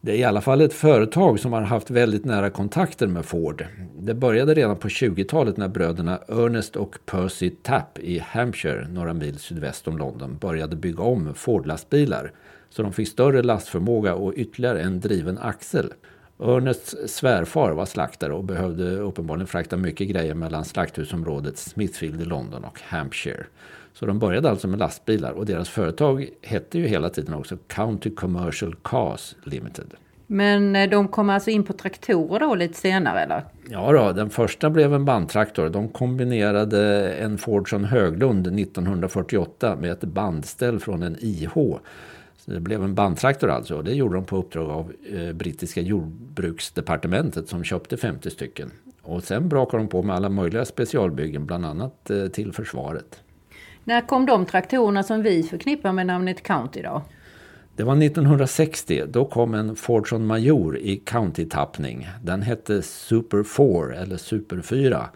Det 0.00 0.12
är 0.12 0.16
i 0.16 0.24
alla 0.24 0.40
fall 0.40 0.60
ett 0.60 0.72
företag 0.72 1.40
som 1.40 1.52
har 1.52 1.62
haft 1.62 1.90
väldigt 1.90 2.24
nära 2.24 2.50
kontakter 2.50 3.06
med 3.06 3.24
Ford. 3.24 3.66
Det 3.98 4.14
började 4.14 4.54
redan 4.54 4.76
på 4.76 4.88
20-talet 4.88 5.56
när 5.56 5.68
bröderna 5.68 6.18
Ernest 6.28 6.76
och 6.76 6.98
Percy 7.06 7.50
Tapp 7.50 7.98
i 7.98 8.18
Hampshire, 8.18 8.88
några 8.88 9.14
mil 9.14 9.38
sydväst 9.38 9.88
om 9.88 9.98
London, 9.98 10.38
började 10.40 10.76
bygga 10.76 11.02
om 11.02 11.34
Ford-lastbilar 11.34 12.32
så 12.76 12.82
de 12.82 12.92
fick 12.92 13.08
större 13.08 13.42
lastförmåga 13.42 14.14
och 14.14 14.32
ytterligare 14.36 14.82
en 14.82 15.00
driven 15.00 15.38
axel. 15.38 15.92
Ernests 16.40 16.94
svärfar 17.06 17.72
var 17.72 17.86
slaktare 17.86 18.32
och 18.32 18.44
behövde 18.44 18.96
uppenbarligen 18.96 19.46
frakta 19.46 19.76
mycket 19.76 20.08
grejer 20.08 20.34
mellan 20.34 20.64
slakthusområdet 20.64 21.58
Smithfield 21.58 22.20
i 22.20 22.24
London 22.24 22.64
och 22.64 22.80
Hampshire. 22.80 23.44
Så 23.92 24.06
de 24.06 24.18
började 24.18 24.50
alltså 24.50 24.68
med 24.68 24.78
lastbilar 24.78 25.32
och 25.32 25.46
deras 25.46 25.68
företag 25.68 26.28
hette 26.42 26.78
ju 26.78 26.86
hela 26.86 27.08
tiden 27.08 27.34
också 27.34 27.56
County 27.66 28.14
Commercial 28.14 28.74
Cars 28.82 29.34
Limited. 29.44 29.94
Men 30.26 30.76
eh, 30.76 30.90
de 30.90 31.08
kom 31.08 31.30
alltså 31.30 31.50
in 31.50 31.64
på 31.64 31.72
traktorer 31.72 32.40
då 32.40 32.54
lite 32.54 32.74
senare 32.74 33.20
eller? 33.20 33.44
Ja 33.70 33.92
då, 33.92 34.12
den 34.12 34.30
första 34.30 34.70
blev 34.70 34.94
en 34.94 35.04
bandtraktor. 35.04 35.68
De 35.68 35.88
kombinerade 35.88 37.12
en 37.12 37.38
Fordson 37.38 37.84
Höglund 37.84 38.46
1948 38.46 39.76
med 39.76 39.92
ett 39.92 40.04
bandställ 40.04 40.80
från 40.80 41.02
en 41.02 41.16
IH 41.20 41.56
det 42.46 42.60
blev 42.60 42.84
en 42.84 42.94
bandtraktor 42.94 43.50
alltså. 43.50 43.76
Och 43.76 43.84
det 43.84 43.94
gjorde 43.94 44.14
de 44.14 44.24
på 44.24 44.36
uppdrag 44.36 44.70
av 44.70 44.92
eh, 45.12 45.32
brittiska 45.32 45.80
jordbruksdepartementet 45.80 47.48
som 47.48 47.64
köpte 47.64 47.96
50 47.96 48.30
stycken. 48.30 48.70
Och 49.02 49.24
sen 49.24 49.48
brakade 49.48 49.82
de 49.82 49.88
på 49.88 50.02
med 50.02 50.16
alla 50.16 50.28
möjliga 50.28 50.64
specialbyggen, 50.64 51.46
bland 51.46 51.66
annat 51.66 52.10
eh, 52.10 52.26
till 52.26 52.52
försvaret. 52.52 53.22
När 53.84 54.00
kom 54.00 54.26
de 54.26 54.46
traktorerna 54.46 55.02
som 55.02 55.22
vi 55.22 55.42
förknippar 55.42 55.92
med 55.92 56.06
namnet 56.06 56.42
County 56.42 56.82
då? 56.82 57.02
Det 57.76 57.82
var 57.84 58.02
1960. 58.02 59.04
Då 59.08 59.24
kom 59.24 59.54
en 59.54 59.76
Fordson 59.76 60.26
Major 60.26 60.78
i 60.78 61.02
County-tappning. 61.06 62.08
Den 62.22 62.42
hette 62.42 62.82
Super 62.82 63.42
4 63.42 63.96
eller 63.96 64.16
Super 64.16 64.60
4. 64.60 65.08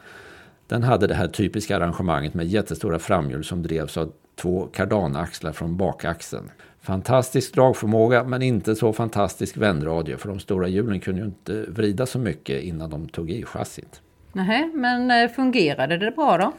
Den 0.67 0.83
hade 0.83 1.07
det 1.07 1.15
här 1.15 1.29
typiska 1.29 1.77
arrangemanget 1.77 2.35
med 2.35 2.47
jättestora 2.47 2.99
framhjul 2.99 3.45
som 3.45 3.63
drevs 3.63 3.97
av 3.97 4.13
två 4.37 4.67
kardanaxlar 4.73 5.53
från 5.53 5.77
bakaxeln. 5.77 6.51
Fantastisk 6.83 7.55
dragförmåga 7.55 8.25
men 8.25 8.43
inte 8.43 8.77
så 8.77 8.93
fantastisk 8.93 9.57
vändradie 9.57 10.17
för 10.17 10.29
de 10.29 10.41
stora 10.41 10.69
hjulen 10.69 11.01
kunde 11.01 11.21
ju 11.21 11.27
inte 11.27 11.65
vrida 11.69 12.07
så 12.07 12.19
mycket 12.19 12.63
innan 12.63 12.91
de 12.91 13.09
tog 13.09 13.31
i 13.31 13.45
chassit. 13.45 14.01
Nej, 14.33 14.71
men 14.75 15.11
eh, 15.11 15.31
fungerade 15.31 15.99
det 15.99 16.11
bra 16.11 16.39
då? 16.39 16.53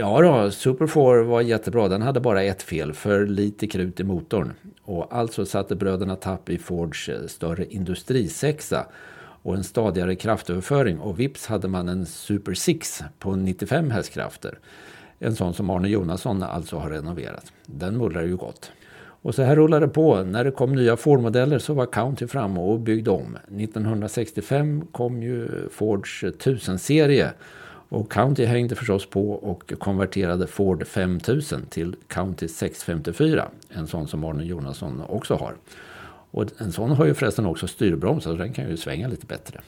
Ja 0.00 0.22
då, 0.22 0.50
Super 0.50 0.86
4 0.86 1.22
var 1.22 1.40
jättebra. 1.40 1.88
Den 1.88 2.02
hade 2.02 2.20
bara 2.20 2.42
ett 2.42 2.62
fel, 2.62 2.92
för 2.92 3.26
lite 3.26 3.66
krut 3.66 4.00
i 4.00 4.04
motorn. 4.04 4.52
Och 4.82 5.16
alltså 5.16 5.46
satte 5.46 5.76
bröderna 5.76 6.16
Tapp 6.16 6.50
i 6.50 6.58
Fords 6.58 7.08
eh, 7.08 7.26
större 7.26 7.64
industrisexa 7.64 8.86
och 9.42 9.54
en 9.54 9.64
stadigare 9.64 10.14
kraftöverföring 10.14 10.98
och 10.98 11.20
vips 11.20 11.46
hade 11.46 11.68
man 11.68 11.88
en 11.88 12.06
Super 12.06 12.54
6 12.54 13.04
på 13.18 13.36
95 13.36 13.90
hästkrafter. 13.90 14.58
En 15.18 15.36
sån 15.36 15.54
som 15.54 15.70
Arne 15.70 15.88
Jonasson 15.88 16.42
alltså 16.42 16.76
har 16.76 16.90
renoverat. 16.90 17.52
Den 17.66 17.96
mullrar 17.96 18.22
ju 18.22 18.36
gott. 18.36 18.72
Och 19.22 19.34
så 19.34 19.42
här 19.42 19.56
rullade 19.56 19.86
det 19.86 19.92
på. 19.92 20.22
När 20.22 20.44
det 20.44 20.50
kom 20.50 20.74
nya 20.74 20.96
Ford-modeller 20.96 21.58
så 21.58 21.74
var 21.74 21.86
County 21.86 22.26
framme 22.26 22.60
och 22.60 22.80
byggde 22.80 23.10
om. 23.10 23.36
1965 23.36 24.86
kom 24.92 25.22
ju 25.22 25.48
Fords 25.70 26.24
1000-serie 26.24 27.32
och 27.88 28.12
County 28.12 28.44
hängde 28.44 28.74
förstås 28.74 29.10
på 29.10 29.30
och 29.30 29.72
konverterade 29.78 30.46
Ford 30.46 30.86
5000 30.86 31.66
till 31.66 31.96
County 32.08 32.48
654. 32.48 33.44
En 33.68 33.86
sån 33.86 34.08
som 34.08 34.24
Arne 34.24 34.44
Jonasson 34.44 35.02
också 35.08 35.34
har. 35.34 35.54
Och 36.30 36.44
en 36.58 36.72
sån 36.72 36.90
har 36.90 37.06
ju 37.06 37.14
förresten 37.14 37.46
också 37.46 37.66
styrbroms 37.66 38.24
så 38.24 38.32
den 38.32 38.52
kan 38.52 38.68
ju 38.70 38.76
svänga 38.76 39.08
lite 39.08 39.26
bättre. 39.26 39.60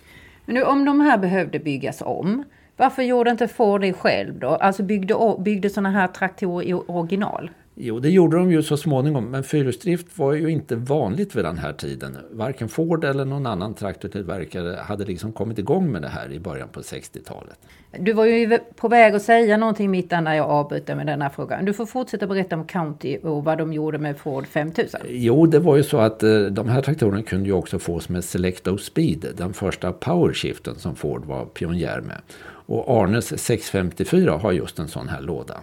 Men 0.44 0.54
nu, 0.54 0.62
om 0.62 0.84
de 0.84 1.00
här 1.00 1.18
behövde 1.18 1.58
byggas 1.58 2.02
om, 2.02 2.44
varför 2.76 3.02
gjorde 3.02 3.30
inte 3.30 3.48
Ford 3.48 3.80
det 3.80 3.92
själv 3.92 4.38
då? 4.38 4.48
Alltså 4.48 4.82
byggde, 4.82 5.14
byggde 5.38 5.70
sådana 5.70 5.90
här 5.90 6.06
traktorer 6.06 6.66
i 6.66 6.74
original? 6.74 7.50
Jo, 7.74 7.98
det 7.98 8.10
gjorde 8.10 8.36
de 8.36 8.52
ju 8.52 8.62
så 8.62 8.76
småningom, 8.76 9.30
men 9.30 9.44
fyrhjulsdrift 9.44 10.18
var 10.18 10.32
ju 10.32 10.48
inte 10.48 10.76
vanligt 10.76 11.36
vid 11.36 11.44
den 11.44 11.58
här 11.58 11.72
tiden. 11.72 12.16
Varken 12.30 12.68
Ford 12.68 13.04
eller 13.04 13.24
någon 13.24 13.46
annan 13.46 13.74
traktortillverkare 13.74 14.76
hade 14.76 15.04
liksom 15.04 15.32
kommit 15.32 15.58
igång 15.58 15.92
med 15.92 16.02
det 16.02 16.08
här 16.08 16.32
i 16.32 16.40
början 16.40 16.68
på 16.68 16.80
60-talet. 16.80 17.58
Du 17.98 18.12
var 18.12 18.24
ju 18.24 18.58
på 18.76 18.88
väg 18.88 19.14
att 19.14 19.22
säga 19.22 19.56
någonting 19.56 19.90
mitt 19.90 20.10
när 20.10 20.34
jag 20.34 20.46
avbryter 20.46 20.94
med 20.94 21.06
den 21.06 21.22
här 21.22 21.28
frågan. 21.28 21.64
Du 21.64 21.72
får 21.72 21.86
fortsätta 21.86 22.26
berätta 22.26 22.56
om 22.56 22.64
County 22.64 23.18
och 23.18 23.44
vad 23.44 23.58
de 23.58 23.72
gjorde 23.72 23.98
med 23.98 24.18
Ford 24.18 24.46
5000. 24.46 25.00
Jo, 25.08 25.46
det 25.46 25.58
var 25.58 25.76
ju 25.76 25.82
så 25.82 25.98
att 25.98 26.22
eh, 26.22 26.40
de 26.40 26.68
här 26.68 26.82
traktorerna 26.82 27.22
kunde 27.22 27.46
ju 27.46 27.52
också 27.52 27.78
fås 27.78 28.08
med 28.08 28.24
Selecto 28.24 28.78
Speed, 28.78 29.26
den 29.36 29.52
första 29.52 29.92
powershiften 29.92 30.74
som 30.78 30.94
Ford 30.94 31.24
var 31.24 31.44
pionjär 31.44 32.00
med. 32.00 32.20
Och 32.66 33.02
Arnes 33.02 33.42
654 33.42 34.32
har 34.32 34.52
just 34.52 34.78
en 34.78 34.88
sån 34.88 35.08
här 35.08 35.20
låda. 35.20 35.60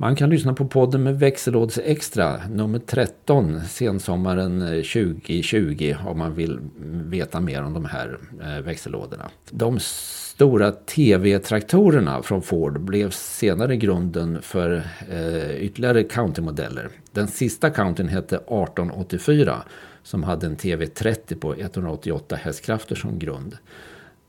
Man 0.00 0.16
kan 0.16 0.30
lyssna 0.30 0.54
på 0.54 0.66
podden 0.66 1.02
med 1.02 1.18
växellåds 1.18 1.78
extra 1.84 2.40
nummer 2.48 2.78
13 2.78 3.60
sensommaren 3.60 4.62
eh, 4.62 4.68
2020 4.68 5.94
om 6.06 6.18
man 6.18 6.34
vill 6.34 6.58
veta 7.04 7.40
mer 7.40 7.62
om 7.62 7.74
de 7.74 7.84
här 7.84 8.18
eh, 8.42 8.64
växellådorna. 8.64 9.30
De 9.50 9.78
stora 9.80 10.72
TV-traktorerna 10.72 12.22
från 12.22 12.42
Ford 12.42 12.80
blev 12.80 13.10
senare 13.10 13.76
grunden 13.76 14.42
för 14.42 14.82
eh, 15.10 15.56
ytterligare 15.56 16.02
County-modeller. 16.02 16.88
Den 17.12 17.28
sista 17.28 17.70
Countyn 17.70 18.08
hette 18.08 18.36
1884 18.36 19.62
som 20.02 20.22
hade 20.22 20.46
en 20.46 20.56
TV30 20.56 21.40
på 21.40 21.54
188 21.54 22.36
hästkrafter 22.36 22.94
som 22.94 23.18
grund. 23.18 23.56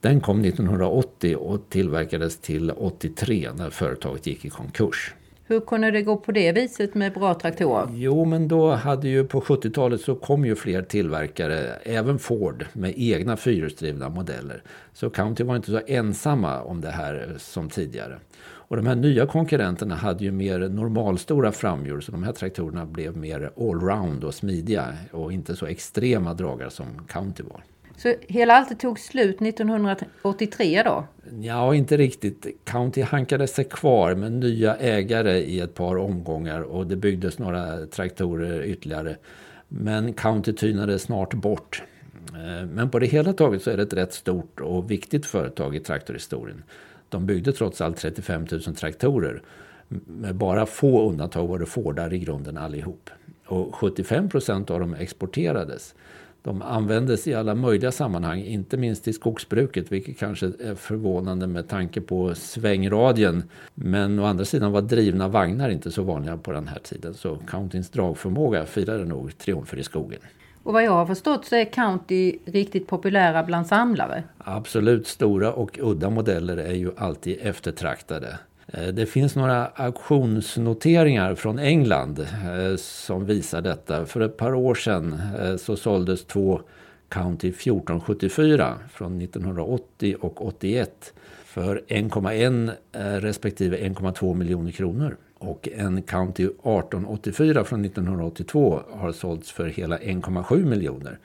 Den 0.02 0.22
kom 0.22 0.46
1980 0.46 1.36
och 1.36 1.70
tillverkades 1.70 2.38
till 2.38 2.72
83 2.72 3.50
när 3.56 3.70
företaget 3.70 4.28
gick 4.28 4.46
i 4.46 4.50
konkurs. 4.50 5.14
Hur 5.50 5.60
kunde 5.60 5.92
det 5.92 6.02
gå 6.02 6.18
på 6.18 6.32
det 6.32 6.52
viset 6.52 6.96
med 6.96 7.14
bra 7.14 7.34
traktorer? 7.34 7.88
Jo, 7.94 8.26
men 8.26 8.48
då 8.48 8.72
hade 8.72 9.10
ju 9.10 9.24
på 9.24 9.42
70-talet 9.42 10.02
så 10.02 10.16
kom 10.16 10.46
ju 10.46 10.56
fler 10.56 10.82
tillverkare, 10.82 11.74
även 11.84 12.20
Ford, 12.20 12.66
med 12.74 12.94
egna 12.98 13.38
fyrhjulsdrivna 13.38 14.10
modeller. 14.10 14.64
Så 14.94 15.10
County 15.10 15.44
var 15.44 15.56
inte 15.56 15.72
så 15.72 15.82
ensamma 15.88 16.62
om 16.62 16.82
det 16.82 16.90
här 16.90 17.28
eh, 17.30 17.38
som 17.38 17.70
tidigare. 17.70 18.20
Och 18.42 18.76
de 18.76 18.88
här 18.88 18.96
nya 18.96 19.26
konkurrenterna 19.26 19.96
hade 19.96 20.24
ju 20.24 20.32
mer 20.32 20.60
normalstora 20.60 21.52
framhjul 21.52 22.02
så 22.02 22.12
de 22.12 22.24
här 22.24 22.34
traktorerna 22.34 22.86
blev 22.86 23.18
mer 23.18 23.52
allround 23.58 24.24
och 24.24 24.34
smidiga 24.34 24.94
och 25.12 25.34
inte 25.34 25.56
så 25.56 25.66
extrema 25.66 26.34
dragare 26.34 26.70
som 26.70 26.86
County 27.08 27.44
var. 27.44 27.64
Så 28.02 28.16
hela 28.28 28.54
alltet 28.54 28.80
tog 28.80 29.00
slut 29.00 29.42
1983 29.42 30.84
då? 30.84 31.08
Ja, 31.42 31.76
inte 31.76 31.98
riktigt. 31.98 32.48
County 32.64 33.02
hankade 33.02 33.48
sig 33.48 33.66
kvar 33.66 34.16
med 34.16 34.32
nya 34.32 34.76
ägare 34.76 35.38
i 35.38 35.60
ett 35.60 35.76
par 35.76 35.98
omgångar 35.98 36.62
och 36.62 36.88
det 36.88 36.96
byggdes 36.96 37.40
några 37.40 37.86
traktorer 37.86 38.64
ytterligare. 38.64 39.16
Men 39.68 40.14
County 40.14 40.54
tynade 40.54 41.00
snart 41.00 41.34
bort. 41.34 41.84
Eh, 42.34 42.66
men 42.68 42.90
på 42.90 43.00
det 43.00 43.06
hela 43.06 43.34
taget 43.34 43.64
så 43.64 43.72
är 43.72 43.78
det 43.78 43.84
ett 43.84 43.94
rätt 43.94 44.14
stort 44.14 44.60
och 44.60 44.92
viktigt 44.92 45.26
företag 45.26 45.76
i 45.76 45.80
traktorhistorien. 45.80 46.64
De 47.10 47.26
byggde 47.26 47.52
trots 47.52 47.82
allt 47.82 47.98
35 47.98 48.48
000 48.52 48.62
traktorer. 48.62 49.42
Med 50.06 50.36
bara 50.36 50.66
få 50.66 51.10
undantag 51.10 51.48
var 51.48 51.60
det 51.60 51.66
Fordar 51.66 52.14
i 52.14 52.20
grunden 52.20 52.58
allihop. 52.58 53.10
Och 53.46 53.76
75 53.76 54.30
procent 54.30 54.70
av 54.70 54.80
dem 54.80 54.94
exporterades. 54.94 55.96
De 56.42 56.62
användes 56.62 57.28
i 57.28 57.34
alla 57.34 57.56
möjliga 57.56 57.92
sammanhang, 57.92 58.44
inte 58.44 58.78
minst 58.78 59.08
i 59.08 59.14
skogsbruket, 59.14 59.92
vilket 59.92 60.18
kanske 60.20 60.46
är 60.46 60.76
förvånande 60.76 61.48
med 61.48 61.68
tanke 61.68 62.02
på 62.02 62.36
svängradien. 62.36 63.44
Men 63.74 64.20
å 64.20 64.24
andra 64.26 64.46
sidan 64.46 64.72
var 64.72 64.82
drivna 64.82 65.28
vagnar 65.28 65.70
inte 65.70 65.92
så 65.92 66.04
vanliga 66.04 66.38
på 66.38 66.52
den 66.52 66.68
här 66.68 66.80
tiden, 66.80 67.14
så 67.14 67.38
Countins 67.48 67.90
dragförmåga 67.90 68.66
firade 68.66 69.06
nog 69.06 69.38
triumfer 69.38 69.78
i 69.78 69.84
skogen. 69.84 70.20
Och 70.64 70.74
vad 70.74 70.84
jag 70.84 70.92
har 70.92 71.06
förstått 71.06 71.46
så 71.46 71.56
är 71.56 71.66
County 71.66 72.38
riktigt 72.46 72.88
populära 72.88 73.44
bland 73.44 73.68
samlare. 73.68 74.24
Absolut, 74.38 75.08
stora 75.08 75.54
och 75.54 75.80
udda 75.82 76.10
modeller 76.10 76.58
är 76.58 76.74
ju 76.74 76.92
alltid 76.98 77.38
eftertraktade. 77.42 78.40
Eh, 78.74 78.88
det 78.88 79.06
finns 79.06 79.36
några 79.36 79.66
auktionsnoteringar 79.66 81.36
från 81.36 81.60
England 81.60 82.20
eh, 82.20 82.76
som 82.78 83.26
visar 83.26 83.62
detta. 83.62 84.06
För 84.06 84.22
ett 84.22 84.38
par 84.38 84.54
år 84.54 84.76
sedan 84.76 85.22
eh, 85.40 85.56
så 85.56 85.76
såldes 85.76 86.26
två 86.26 86.62
County 87.10 87.50
1474 87.50 88.74
från 88.92 89.22
1980 89.22 90.16
och 90.22 90.46
81 90.46 91.14
för 91.46 91.82
1,1 91.88 92.72
respektive 93.20 93.78
1,2 93.78 94.36
miljoner 94.36 94.72
kronor. 94.72 95.18
Och 95.38 95.70
en 95.76 96.02
County 96.02 96.44
1884 96.44 97.64
från 97.64 97.86
1982 97.86 98.82
har 98.92 99.12
sålts 99.12 99.52
för 99.52 99.68
hela 99.68 99.98
1,7 99.98 100.66
miljoner. 100.66 101.20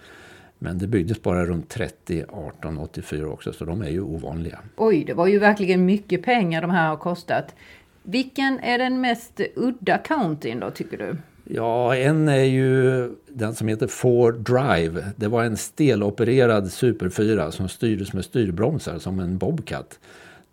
Men 0.64 0.78
det 0.78 0.86
byggdes 0.86 1.22
bara 1.22 1.46
runt 1.46 1.68
30 1.68 2.18
1884 2.18 3.28
också, 3.28 3.52
så 3.52 3.64
de 3.64 3.82
är 3.82 3.88
ju 3.88 4.00
ovanliga. 4.00 4.58
Oj, 4.76 5.04
det 5.04 5.14
var 5.14 5.26
ju 5.26 5.38
verkligen 5.38 5.84
mycket 5.84 6.22
pengar 6.22 6.62
de 6.62 6.70
här 6.70 6.88
har 6.88 6.96
kostat. 6.96 7.54
Vilken 8.02 8.58
är 8.58 8.78
den 8.78 9.00
mest 9.00 9.40
udda 9.56 9.98
countyn 9.98 10.60
då, 10.60 10.70
tycker 10.70 10.98
du? 10.98 11.16
Ja, 11.54 11.96
en 11.96 12.28
är 12.28 12.44
ju 12.44 13.10
den 13.28 13.54
som 13.54 13.68
heter 13.68 13.86
Ford 13.86 14.34
Drive. 14.34 15.04
Det 15.16 15.28
var 15.28 15.44
en 15.44 15.56
stelopererad 15.56 16.72
Super 16.72 17.08
4 17.08 17.52
som 17.52 17.68
styrdes 17.68 18.12
med 18.12 18.24
styrbromsar 18.24 18.98
som 18.98 19.20
en 19.20 19.38
Bobcat. 19.38 19.98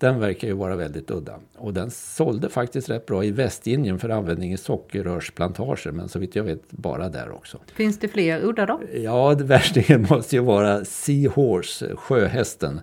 Den 0.02 0.20
verkar 0.20 0.48
ju 0.48 0.54
vara 0.54 0.76
väldigt 0.76 1.12
udda. 1.12 1.40
Och 1.58 1.74
den 1.74 1.92
sålde 1.92 2.50
faktiskt 2.50 2.90
rätt 2.90 3.06
bra 3.06 3.24
i 3.26 3.32
Västindien 3.32 4.00
för 4.00 4.10
användning 4.10 4.54
i 4.54 4.58
sockerrörsplantager. 4.58 5.92
Men 5.92 6.10
så 6.10 6.20
vitt 6.20 6.36
jag 6.36 6.44
vet 6.44 6.72
bara 6.72 7.10
där 7.10 7.32
också. 7.32 7.58
Finns 7.74 8.00
det 8.00 8.08
fler 8.08 8.44
udda 8.44 8.66
då? 8.66 8.82
Ja, 8.94 9.36
det 9.38 9.44
värstingen 9.44 10.08
måste 10.10 10.36
ju 10.36 10.42
vara 10.42 10.86
Seahorse, 10.86 11.96
sjöhästen. 11.96 12.82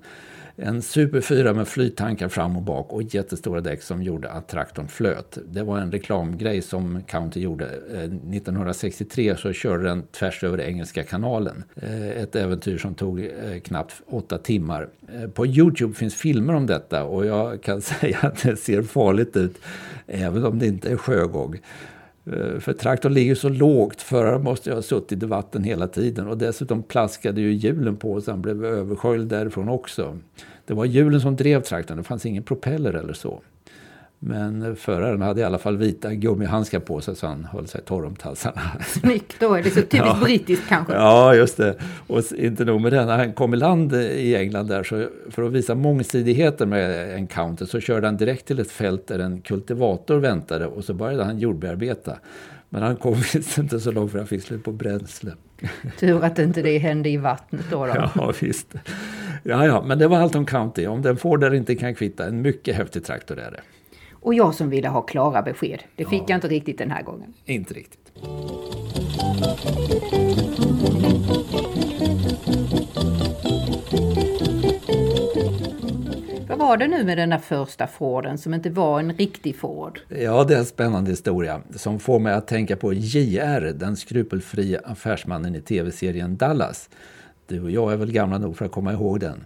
En 0.61 0.83
Super 0.83 1.21
4 1.21 1.53
med 1.55 1.69
flyttankar 1.69 2.29
fram 2.29 2.57
och 2.57 2.63
bak 2.63 2.93
och 2.93 3.03
jättestora 3.03 3.61
däck 3.61 3.83
som 3.83 4.03
gjorde 4.03 4.31
att 4.31 4.49
traktorn 4.49 4.89
flöt. 4.89 5.39
Det 5.49 5.63
var 5.63 5.79
en 5.79 5.93
reklamgrej 5.93 6.63
som 6.63 7.03
County 7.03 7.41
gjorde. 7.41 7.65
Eh, 7.67 8.03
1963 8.03 9.37
så 9.37 9.53
körde 9.53 9.85
den 9.85 10.03
tvärs 10.03 10.45
över 10.45 10.61
Engelska 10.61 11.03
kanalen. 11.03 11.65
Eh, 11.77 12.09
ett 12.09 12.37
äventyr 12.37 12.79
som 12.79 12.95
tog 12.95 13.21
eh, 13.21 13.61
knappt 13.65 14.03
åtta 14.07 14.39
timmar. 14.39 14.89
På 15.35 15.47
Youtube 15.47 15.95
finns 15.95 16.15
filmer 16.15 16.55
om 16.55 16.67
detta 16.67 17.05
och 17.05 17.27
jag 17.27 17.63
kan 17.63 17.81
säga 17.83 18.19
att 18.23 18.43
det 18.43 18.57
ser 18.57 18.83
farligt 18.83 19.37
ut 19.37 19.59
även 20.07 20.45
om 20.45 20.59
det 20.59 20.67
inte 20.67 20.91
är 20.91 20.97
sjögång. 20.97 21.59
Eh, 22.33 22.61
för 22.61 22.73
traktorn 22.73 23.13
ligger 23.13 23.35
så 23.35 23.49
lågt, 23.49 24.03
föraren 24.03 24.43
måste 24.43 24.71
ju 24.71 24.75
ha 24.75 24.83
suttit 24.83 25.23
i 25.23 25.27
vatten 25.27 25.65
hela 25.65 25.89
tiden 25.89 26.29
och 26.29 26.39
dessutom 26.39 26.83
plaskade 26.83 27.41
ju 27.41 27.53
hjulen 27.53 27.97
på 27.97 28.21
så 28.21 28.31
han 28.31 28.43
blev 28.43 28.65
översköljd 28.65 29.29
därifrån 29.29 29.69
också. 29.69 30.19
Det 30.67 30.75
var 30.75 30.85
hjulen 30.85 31.21
som 31.21 31.37
drev 31.37 31.63
traktorn, 31.63 31.97
det 31.97 32.05
fanns 32.05 32.27
ingen 32.27 32.43
propeller 32.43 32.93
eller 32.93 33.13
så. 33.13 33.41
Men 34.21 34.77
föraren 34.77 35.23
hade 35.23 35.41
i 35.41 35.45
alla 35.45 35.59
fall 35.59 35.77
vita 35.77 36.15
gummihandskar 36.15 36.81
på 36.81 37.01
sig 37.01 37.17
så 37.17 37.27
han 37.27 37.45
höll 37.45 37.67
sig 37.67 37.81
torr 37.81 38.05
om 38.05 38.17
tassarna. 38.17 38.61
Snyggt 38.87 39.37
då, 39.41 39.55
är 39.55 39.63
det 39.63 39.71
så 39.71 39.81
typiskt 39.81 40.07
ja. 40.07 40.19
brittiskt 40.25 40.69
kanske? 40.69 40.93
Ja, 40.93 41.35
just 41.35 41.57
det. 41.57 41.75
Och 42.07 42.23
inte 42.37 42.65
nog 42.65 42.81
med 42.81 42.93
det, 42.93 43.05
när 43.05 43.19
han 43.19 43.33
kom 43.33 43.55
i 43.55 43.57
land 43.57 43.95
i 43.95 44.37
England 44.37 44.67
där 44.67 44.83
så 44.83 45.07
för 45.31 45.43
att 45.43 45.53
visa 45.53 45.75
mångsidigheten 45.75 46.69
med 46.69 47.15
Encounter 47.17 47.67
så 47.67 47.81
körde 47.81 48.07
han 48.07 48.17
direkt 48.17 48.47
till 48.47 48.59
ett 48.59 48.71
fält 48.71 49.07
där 49.07 49.19
en 49.19 49.41
kultivator 49.41 50.17
väntade 50.17 50.67
och 50.67 50.85
så 50.85 50.95
började 50.95 51.25
han 51.25 51.39
jordbearbeta. 51.39 52.19
Men 52.69 52.83
han 52.83 52.97
kom 52.97 53.15
visst 53.33 53.59
inte 53.59 53.81
så 53.81 53.93
långt 53.93 54.11
för 54.11 54.19
han 54.19 54.27
fick 54.27 54.43
slut 54.43 54.65
på 54.65 54.73
bränsle. 54.73 55.33
Tur 55.99 56.25
att 56.25 56.39
inte 56.39 56.63
det 56.63 56.79
hände 56.79 57.09
i 57.09 57.17
vattnet 57.17 57.65
då. 57.71 57.87
då. 57.87 57.93
Ja, 58.15 58.33
visst. 58.41 58.75
Ja, 59.43 59.67
ja, 59.67 59.83
men 59.87 59.99
det 59.99 60.09
var 60.09 60.19
allt 60.19 60.35
om 60.35 60.47
County. 60.47 60.87
Om 60.87 61.03
den 61.03 61.17
får 61.17 61.39
där 61.39 61.55
inte 61.55 61.75
kan 61.75 61.95
kvitta, 61.95 62.27
en 62.27 62.43
mycket 62.43 62.77
häftig 62.77 63.05
traktor 63.05 63.39
är 63.39 63.51
det. 63.51 63.61
Och 64.29 64.35
jag 64.35 64.55
som 64.55 64.71
ville 64.71 64.89
ha 64.89 65.03
klara 65.03 65.43
besked. 65.43 65.83
Det 65.97 66.05
fick 66.05 66.21
ja. 66.21 66.25
jag 66.29 66.37
inte 66.37 66.49
riktigt 66.49 66.79
den 66.79 66.91
här 66.91 67.03
gången. 67.03 67.35
Inte 67.45 67.75
riktigt. 67.75 68.13
Vad 76.49 76.59
var 76.59 76.77
det 76.77 76.89
nu 76.89 77.05
med 77.05 77.19
den 77.19 77.31
där 77.31 77.39
första 77.39 77.87
Forden 77.87 78.39
som 78.39 78.55
inte 78.55 78.71
var 78.71 79.01
en 79.01 79.13
riktig 79.13 79.57
Ford? 79.57 80.01
Ja, 80.09 80.45
det 80.45 80.55
är 80.55 80.59
en 80.59 80.65
spännande 80.65 81.11
historia 81.11 81.61
som 81.77 81.99
får 81.99 82.19
mig 82.19 82.33
att 82.33 82.47
tänka 82.47 82.77
på 82.77 82.93
JR, 82.93 83.73
den 83.73 83.97
skrupelfria 83.97 84.81
affärsmannen 84.85 85.55
i 85.55 85.61
tv-serien 85.61 86.37
Dallas. 86.37 86.91
Du 87.47 87.63
och 87.63 87.71
jag 87.71 87.93
är 87.93 87.97
väl 87.97 88.13
gamla 88.13 88.39
nog 88.39 88.57
för 88.57 88.65
att 88.65 88.73
komma 88.73 88.93
ihåg 88.93 89.21
den. 89.21 89.45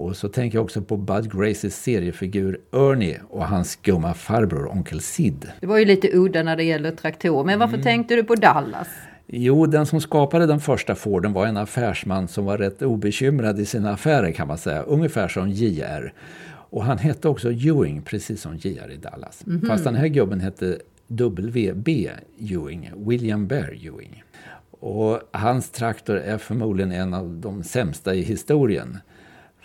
Och 0.00 0.16
så 0.16 0.28
tänker 0.28 0.58
jag 0.58 0.64
också 0.64 0.82
på 0.82 0.96
Bud 0.96 1.32
Graces 1.32 1.82
seriefigur 1.82 2.60
Ernie 2.72 3.20
och 3.28 3.46
hans 3.46 3.70
skumma 3.70 4.14
farbror 4.14 4.72
onkel 4.72 5.00
Sid. 5.00 5.50
Det 5.60 5.66
var 5.66 5.78
ju 5.78 5.84
lite 5.84 6.10
udda 6.12 6.42
när 6.42 6.56
det 6.56 6.64
gäller 6.64 6.90
traktorer, 6.90 7.44
men 7.44 7.58
varför 7.58 7.74
mm. 7.74 7.84
tänkte 7.84 8.16
du 8.16 8.24
på 8.24 8.34
Dallas? 8.34 8.88
Jo, 9.26 9.66
den 9.66 9.86
som 9.86 10.00
skapade 10.00 10.46
den 10.46 10.60
första 10.60 10.94
Forden 10.94 11.32
var 11.32 11.46
en 11.46 11.56
affärsman 11.56 12.28
som 12.28 12.44
var 12.44 12.58
rätt 12.58 12.82
obekymrad 12.82 13.60
i 13.60 13.66
sina 13.66 13.90
affärer 13.90 14.32
kan 14.32 14.48
man 14.48 14.58
säga, 14.58 14.82
ungefär 14.82 15.28
som 15.28 15.50
JR. 15.50 16.12
Och 16.48 16.84
han 16.84 16.98
hette 16.98 17.28
också 17.28 17.52
Ewing, 17.52 18.02
precis 18.02 18.40
som 18.40 18.56
JR 18.56 18.90
i 18.90 18.96
Dallas. 18.96 19.44
Mm 19.46 19.60
-hmm. 19.60 19.68
Fast 19.68 19.84
den 19.84 19.94
här 19.94 20.06
gubben 20.06 20.40
hette 20.40 20.78
WB 21.06 22.10
Ewing, 22.38 22.90
William 22.96 23.46
Bear 23.46 23.86
Ewing. 23.86 24.24
Och 24.70 25.20
hans 25.32 25.70
traktor 25.70 26.16
är 26.16 26.38
förmodligen 26.38 26.92
en 26.92 27.14
av 27.14 27.28
de 27.28 27.62
sämsta 27.62 28.14
i 28.14 28.22
historien. 28.22 28.98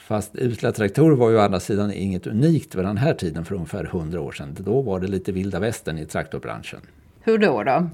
Fast 0.07 0.35
usla 0.35 0.71
traktorer 0.71 1.15
var 1.15 1.29
ju 1.29 1.37
å 1.37 1.39
andra 1.39 1.59
sidan 1.59 1.91
inget 1.93 2.27
unikt 2.27 2.75
vid 2.75 2.85
den 2.85 2.97
här 2.97 3.13
tiden 3.13 3.45
för 3.45 3.55
ungefär 3.55 3.83
100 3.83 4.21
år 4.21 4.31
sedan. 4.31 4.55
Då 4.59 4.81
var 4.81 4.99
det 4.99 5.07
lite 5.07 5.31
vilda 5.31 5.59
västern 5.59 5.97
i 5.97 6.05
traktorbranschen. 6.05 6.79
Hur 7.21 7.37
då? 7.37 7.63
då? 7.63 7.89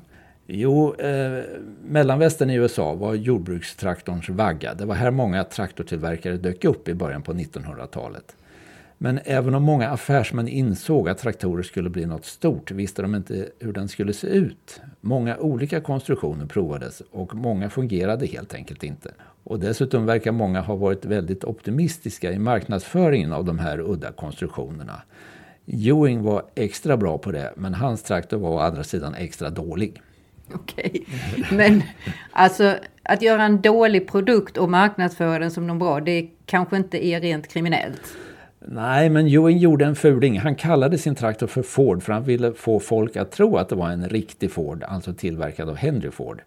Jo, 0.47 0.95
eh, 0.95 1.43
mellanvästern 1.85 2.49
i 2.49 2.55
USA 2.55 2.93
var 2.93 3.13
jordbrukstraktorns 3.13 4.29
vagga. 4.29 4.73
Det 4.73 4.85
var 4.85 4.95
här 4.95 5.11
många 5.11 5.43
traktortillverkare 5.43 6.37
dök 6.37 6.65
upp 6.65 6.87
i 6.87 6.93
början 6.93 7.21
på 7.21 7.33
1900-talet. 7.33 8.35
Men 8.97 9.19
även 9.25 9.55
om 9.55 9.63
många 9.63 9.89
affärsmän 9.89 10.47
insåg 10.47 11.09
att 11.09 11.17
traktorer 11.17 11.63
skulle 11.63 11.89
bli 11.89 12.05
något 12.05 12.25
stort 12.25 12.71
visste 12.71 13.01
de 13.01 13.15
inte 13.15 13.49
hur 13.59 13.73
den 13.73 13.87
skulle 13.87 14.13
se 14.13 14.27
ut. 14.27 14.81
Många 15.01 15.37
olika 15.37 15.81
konstruktioner 15.81 16.45
provades 16.45 17.01
och 17.11 17.35
många 17.35 17.69
fungerade 17.69 18.25
helt 18.25 18.53
enkelt 18.53 18.83
inte. 18.83 19.11
Och 19.43 19.59
dessutom 19.59 20.05
verkar 20.05 20.31
många 20.31 20.61
ha 20.61 20.75
varit 20.75 21.05
väldigt 21.05 21.43
optimistiska 21.43 22.31
i 22.31 22.39
marknadsföringen 22.39 23.33
av 23.33 23.45
de 23.45 23.59
här 23.59 23.79
udda 23.79 24.11
konstruktionerna. 24.11 25.01
Ewing 25.65 26.23
var 26.23 26.43
extra 26.55 26.97
bra 26.97 27.17
på 27.17 27.31
det, 27.31 27.53
men 27.55 27.73
hans 27.73 28.03
traktor 28.03 28.37
var 28.37 28.49
å 28.49 28.59
andra 28.59 28.83
sidan 28.83 29.15
extra 29.15 29.49
dålig. 29.49 30.01
Okej, 30.53 31.05
men 31.51 31.83
alltså 32.31 32.75
att 33.03 33.21
göra 33.21 33.43
en 33.43 33.61
dålig 33.61 34.07
produkt 34.07 34.57
och 34.57 34.69
marknadsföra 34.69 35.39
den 35.39 35.51
som 35.51 35.67
någon 35.67 35.79
bra, 35.79 35.99
det 35.99 36.27
kanske 36.45 36.77
inte 36.77 37.05
är 37.05 37.21
rent 37.21 37.47
kriminellt? 37.47 38.01
Nej, 38.65 39.09
men 39.09 39.27
Ewing 39.27 39.57
gjorde 39.57 39.85
en 39.85 39.95
fuling. 39.95 40.39
Han 40.39 40.55
kallade 40.55 40.97
sin 40.97 41.15
traktor 41.15 41.47
för 41.47 41.61
Ford 41.61 42.03
för 42.03 42.13
han 42.13 42.23
ville 42.23 42.53
få 42.53 42.79
folk 42.79 43.15
att 43.15 43.31
tro 43.31 43.57
att 43.57 43.69
det 43.69 43.75
var 43.75 43.89
en 43.89 44.09
riktig 44.09 44.51
Ford, 44.51 44.83
alltså 44.83 45.13
tillverkad 45.13 45.69
av 45.69 45.75
Henry 45.75 46.11
Ford. 46.11 46.41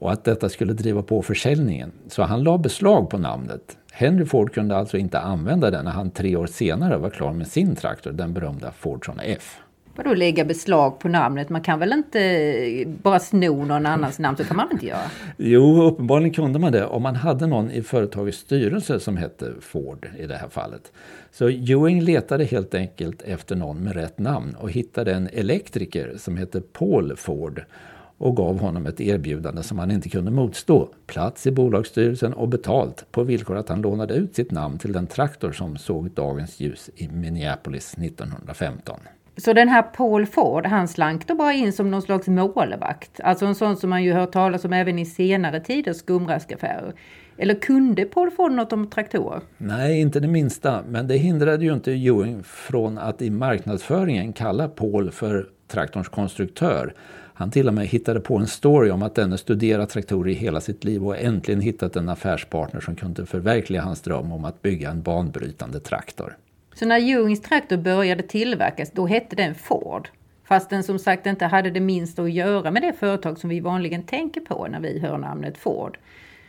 Och 0.00 0.12
att 0.12 0.24
detta 0.24 0.48
skulle 0.48 0.72
driva 0.72 1.02
på 1.02 1.22
försäljningen. 1.22 1.92
Så 2.08 2.22
han 2.22 2.42
la 2.42 2.58
beslag 2.58 3.10
på 3.10 3.18
namnet. 3.18 3.76
Henry 3.92 4.24
Ford 4.24 4.52
kunde 4.52 4.76
alltså 4.76 4.96
inte 4.96 5.20
använda 5.20 5.70
den 5.70 5.84
när 5.84 5.92
han 5.92 6.10
tre 6.10 6.36
år 6.36 6.46
senare 6.46 6.96
var 6.96 7.10
klar 7.10 7.32
med 7.32 7.46
sin 7.46 7.76
traktor, 7.76 8.12
den 8.12 8.32
berömda 8.32 8.72
Fordson 8.72 9.20
F. 9.24 9.58
Vadå 9.96 10.14
lägga 10.14 10.44
beslag 10.44 10.98
på 10.98 11.08
namnet? 11.08 11.48
Man 11.48 11.60
kan 11.60 11.78
väl 11.78 11.92
inte 11.92 12.84
bara 13.02 13.18
sno 13.18 13.64
någon 13.64 13.86
annans 13.86 14.18
namn? 14.18 14.36
Så 14.36 14.44
kan 14.44 14.56
man 14.56 14.68
inte 14.72 14.86
göra? 14.86 15.10
Jo, 15.36 15.82
uppenbarligen 15.82 16.34
kunde 16.34 16.58
man 16.58 16.72
det 16.72 16.86
om 16.86 17.02
man 17.02 17.16
hade 17.16 17.46
någon 17.46 17.70
i 17.70 17.82
företagets 17.82 18.38
styrelse 18.38 19.00
som 19.00 19.16
hette 19.16 19.52
Ford 19.60 20.08
i 20.18 20.26
det 20.26 20.36
här 20.36 20.48
fallet. 20.48 20.92
Så 21.32 21.48
Ewing 21.48 22.02
letade 22.02 22.44
helt 22.44 22.74
enkelt 22.74 23.22
efter 23.22 23.56
någon 23.56 23.84
med 23.84 23.94
rätt 23.94 24.18
namn 24.18 24.54
och 24.54 24.70
hittade 24.70 25.14
en 25.14 25.28
elektriker 25.32 26.14
som 26.16 26.36
hette 26.36 26.60
Paul 26.60 27.16
Ford 27.16 27.64
och 28.20 28.36
gav 28.36 28.58
honom 28.58 28.86
ett 28.86 29.00
erbjudande 29.00 29.62
som 29.62 29.78
han 29.78 29.90
inte 29.90 30.08
kunde 30.08 30.30
motstå. 30.30 30.88
Plats 31.06 31.46
i 31.46 31.50
bolagsstyrelsen 31.50 32.32
och 32.32 32.48
betalt 32.48 33.06
på 33.10 33.22
villkor 33.22 33.56
att 33.56 33.68
han 33.68 33.82
lånade 33.82 34.14
ut 34.14 34.34
sitt 34.34 34.50
namn 34.50 34.78
till 34.78 34.92
den 34.92 35.06
traktor 35.06 35.52
som 35.52 35.76
såg 35.76 36.10
dagens 36.10 36.60
ljus 36.60 36.90
i 36.96 37.08
Minneapolis 37.08 37.94
1915. 37.94 39.00
Så 39.36 39.52
den 39.52 39.68
här 39.68 39.82
Paul 39.82 40.26
Ford, 40.26 40.66
han 40.66 40.88
slank 40.88 41.28
då 41.28 41.34
bara 41.34 41.52
in 41.52 41.72
som 41.72 41.90
någon 41.90 42.02
slags 42.02 42.28
målvakt. 42.28 43.20
Alltså 43.24 43.46
en 43.46 43.54
sån 43.54 43.76
som 43.76 43.90
man 43.90 44.04
ju 44.04 44.12
hört 44.12 44.32
talas 44.32 44.64
om 44.64 44.72
även 44.72 44.98
i 44.98 45.06
senare 45.06 45.60
tiders 45.60 45.96
skumraskaffärer. 45.96 46.94
Eller 47.36 47.54
kunde 47.54 48.04
Paul 48.04 48.30
Ford 48.30 48.52
något 48.52 48.72
om 48.72 48.90
traktorer? 48.90 49.40
Nej, 49.58 50.00
inte 50.00 50.20
det 50.20 50.28
minsta. 50.28 50.82
Men 50.88 51.08
det 51.08 51.16
hindrade 51.16 51.64
ju 51.64 51.72
inte 51.72 51.90
Ewing 51.92 52.42
från 52.42 52.98
att 52.98 53.22
i 53.22 53.30
marknadsföringen 53.30 54.32
kalla 54.32 54.68
Paul 54.68 55.10
för 55.10 55.46
traktorns 55.68 56.08
konstruktör. 56.08 56.94
Han 57.40 57.50
till 57.50 57.68
och 57.68 57.74
med 57.74 57.86
hittade 57.86 58.20
på 58.20 58.36
en 58.36 58.46
story 58.46 58.90
om 58.90 59.02
att 59.02 59.14
denne 59.14 59.38
studerat 59.38 59.90
traktorer 59.90 60.30
i 60.30 60.34
hela 60.34 60.60
sitt 60.60 60.84
liv 60.84 61.06
och 61.06 61.18
äntligen 61.18 61.60
hittat 61.60 61.96
en 61.96 62.08
affärspartner 62.08 62.80
som 62.80 62.96
kunde 62.96 63.26
förverkliga 63.26 63.82
hans 63.82 64.00
dröm 64.00 64.32
om 64.32 64.44
att 64.44 64.62
bygga 64.62 64.90
en 64.90 65.02
banbrytande 65.02 65.80
traktor. 65.80 66.36
Så 66.74 66.86
när 66.86 67.00
Ewings 67.00 67.42
traktor 67.42 67.76
började 67.76 68.22
tillverkas, 68.22 68.90
då 68.92 69.06
hette 69.06 69.36
den 69.36 69.54
Ford. 69.54 70.08
Fast 70.44 70.70
den 70.70 70.82
som 70.82 70.98
sagt 70.98 71.26
inte 71.26 71.46
hade 71.46 71.70
det 71.70 71.80
minsta 71.80 72.22
att 72.22 72.32
göra 72.32 72.70
med 72.70 72.82
det 72.82 72.92
företag 72.92 73.38
som 73.38 73.50
vi 73.50 73.60
vanligen 73.60 74.02
tänker 74.02 74.40
på 74.40 74.66
när 74.70 74.80
vi 74.80 74.98
hör 74.98 75.18
namnet 75.18 75.58
Ford. 75.58 75.98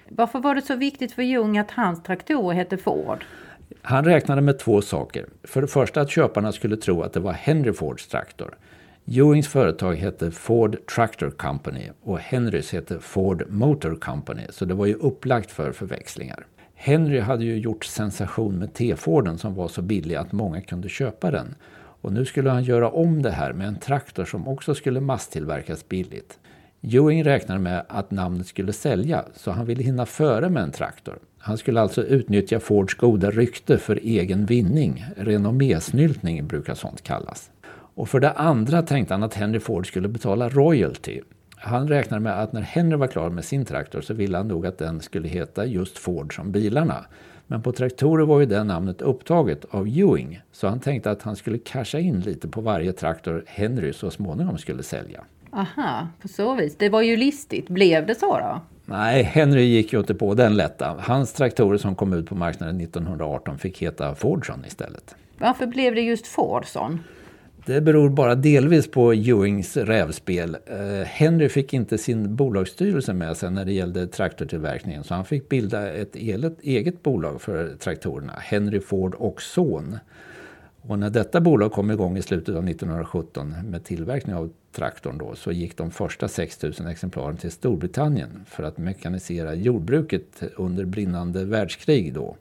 Varför 0.10 0.40
var 0.40 0.56
det 0.56 0.62
så 0.62 0.76
viktigt 0.76 1.12
för 1.12 1.24
Jung 1.24 1.58
att 1.58 1.72
hans 1.72 2.04
traktorer 2.04 2.56
hette 2.56 2.78
Ford? 2.78 3.26
Han 3.82 4.06
räknade 4.06 4.42
med 4.42 4.60
två 4.60 4.82
saker. 4.82 5.26
För 5.44 5.62
det 5.62 5.68
första 5.68 6.02
att 6.02 6.10
köparna 6.10 6.52
skulle 6.52 6.78
tro 6.78 7.02
att 7.02 7.14
det 7.14 7.20
var 7.20 7.34
Henry 7.34 7.74
Fords 7.74 8.08
traktor. 8.08 8.56
Ewings 9.06 9.48
företag 9.48 9.96
hette 9.96 10.32
Ford 10.32 10.78
Tractor 10.96 11.30
Company 11.30 11.90
och 12.02 12.20
Henrys 12.20 12.72
hette 12.72 13.00
Ford 13.00 13.44
Motor 13.50 13.96
Company 13.96 14.44
så 14.50 14.66
det 14.66 14.74
var 14.74 14.86
ju 14.86 14.94
upplagt 14.94 15.52
för 15.52 15.72
förväxlingar. 15.72 16.46
Henry 16.76 17.20
hade 17.20 17.46
ju 17.46 17.58
gjort 17.58 17.86
sensation 17.86 18.60
med 18.60 18.74
T-Forden 18.74 19.38
som 19.38 19.56
var 19.56 19.68
så 19.68 19.82
billig 19.82 20.16
att 20.16 20.32
många 20.32 20.62
kunde 20.62 20.90
köpa 20.90 21.32
den. 21.32 21.56
Och 21.74 22.14
nu 22.14 22.26
skulle 22.26 22.50
han 22.50 22.64
göra 22.64 22.90
om 22.90 23.22
det 23.22 23.32
här 23.32 23.54
med 23.54 23.68
en 23.68 23.80
traktor 23.80 24.26
som 24.26 24.48
också 24.48 24.76
skulle 24.76 25.02
masstillverkas 25.02 25.90
billigt. 25.90 26.40
Ewing 26.82 27.24
räknade 27.24 27.60
med 27.60 27.86
att 27.90 28.12
namnet 28.12 28.48
skulle 28.48 28.74
sälja 28.74 29.26
så 29.36 29.52
han 29.52 29.66
ville 29.66 29.84
hinna 29.84 30.06
före 30.06 30.50
med 30.50 30.64
en 30.64 30.72
traktor. 30.72 31.20
Han 31.38 31.58
skulle 31.58 31.82
alltså 31.82 32.04
utnyttja 32.04 32.60
Fords 32.60 32.94
goda 32.94 33.32
rykte 33.32 33.78
för 33.78 34.00
egen 34.04 34.46
vinning. 34.46 35.06
Renommésnyltning 35.18 36.48
brukar 36.48 36.76
sånt 36.76 37.04
kallas. 37.04 37.52
Och 37.96 38.10
för 38.10 38.20
det 38.20 38.32
andra 38.32 38.82
tänkte 38.82 39.14
han 39.14 39.24
att 39.24 39.34
Henry 39.34 39.60
Ford 39.60 39.88
skulle 39.88 40.08
betala 40.08 40.50
royalty. 40.50 41.22
Han 41.56 41.88
räknade 41.88 42.22
med 42.22 42.42
att 42.42 42.54
när 42.54 42.62
Henry 42.62 42.98
var 42.98 43.08
klar 43.08 43.30
med 43.30 43.46
sin 43.46 43.66
traktor 43.66 44.02
så 44.02 44.14
ville 44.14 44.38
han 44.38 44.48
nog 44.48 44.66
att 44.66 44.78
den 44.78 45.02
skulle 45.02 45.28
heta 45.28 45.66
just 45.66 45.98
Ford 45.98 46.36
som 46.36 46.52
bilarna. 46.52 47.06
Men 47.48 47.62
på 47.62 47.72
traktorer 47.72 48.26
var 48.26 48.40
ju 48.40 48.46
det 48.46 48.64
namnet 48.64 49.02
upptaget 49.02 49.66
av 49.70 49.88
Ewing 49.88 50.42
så 50.52 50.68
han 50.68 50.80
tänkte 50.80 51.12
att 51.12 51.22
han 51.22 51.36
skulle 51.36 51.58
casha 51.58 52.00
in 52.00 52.20
lite 52.20 52.48
på 52.48 52.62
varje 52.62 52.94
traktor 52.94 53.44
Henry 53.48 53.94
så 53.94 54.12
småningom 54.12 54.58
skulle 54.58 54.84
sälja. 54.84 55.24
Aha, 55.52 56.08
på 56.22 56.28
så 56.28 56.56
vis. 56.56 56.76
Det 56.78 56.90
var 56.90 57.02
ju 57.02 57.18
listigt. 57.18 57.70
Blev 57.70 58.06
det 58.06 58.16
så 58.16 58.38
då? 58.38 58.62
Nej, 58.86 59.24
Henry 59.24 59.64
gick 59.64 59.94
ju 59.94 60.00
inte 60.00 60.16
på 60.16 60.34
den 60.34 60.58
lätta. 60.58 60.96
Hans 61.00 61.34
traktorer 61.34 61.78
som 61.78 61.96
kom 61.96 62.14
ut 62.14 62.26
på 62.26 62.36
marknaden 62.36 62.82
1918 62.82 63.58
fick 63.58 63.82
heta 63.82 64.16
Fordson 64.16 64.66
istället. 64.68 65.16
Varför 65.38 65.66
blev 65.66 65.96
det 65.96 66.02
just 66.02 66.28
Fordson? 66.28 67.00
Det 67.66 67.82
beror 67.82 68.10
bara 68.10 68.36
delvis 68.36 68.92
på 68.92 69.14
Ewings 69.14 69.78
rävspel. 69.78 70.58
Eh, 70.66 71.06
Henry 71.06 71.50
fick 71.50 71.74
inte 71.74 71.98
sin 71.98 72.36
bolagsstyrelse 72.36 73.14
med 73.14 73.38
sig 73.38 73.52
när 73.52 73.66
det 73.66 73.74
gällde 73.74 74.08
traktortillverkningen 74.08 75.04
så 75.04 75.14
han 75.14 75.26
fick 75.26 75.50
bilda 75.50 75.94
ett 75.94 76.16
eget 76.62 77.04
bolag 77.04 77.42
för 77.42 77.76
traktorerna, 77.76 78.34
Henry 78.38 78.80
Ford 78.80 79.16
och 79.16 79.42
Son. 79.42 79.98
Och 80.82 81.00
när 81.00 81.10
detta 81.10 81.42
bolag 81.42 81.72
kom 81.72 81.92
igång 81.92 82.18
i 82.18 82.22
slutet 82.22 82.56
av 82.56 82.70
1917 82.70 83.56
med 83.66 83.84
tillverkning 83.84 84.36
av 84.36 84.52
traktorn 84.72 85.18
då, 85.18 85.36
så 85.36 85.52
gick 85.52 85.78
de 85.78 85.92
första 85.92 86.28
6000 86.28 86.88
exemplaren 86.88 87.38
till 87.38 87.52
Storbritannien 87.52 88.46
för 88.48 88.64
att 88.64 88.78
mekanisera 88.78 89.54
jordbruket 89.54 90.44
under 90.56 90.86
brinnande 90.86 91.46
världskrig 91.46 92.14
då. 92.14 92.36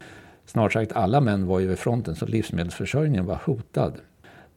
Snart 0.47 0.73
sagt 0.73 0.93
alla 0.93 1.21
män 1.21 1.47
var 1.47 1.61
ju 1.61 1.67
vid 1.67 1.79
fronten 1.79 2.17
så 2.17 2.27
livsmedelsförsörjningen 2.27 3.27
var 3.27 3.41
hotad. 3.45 3.93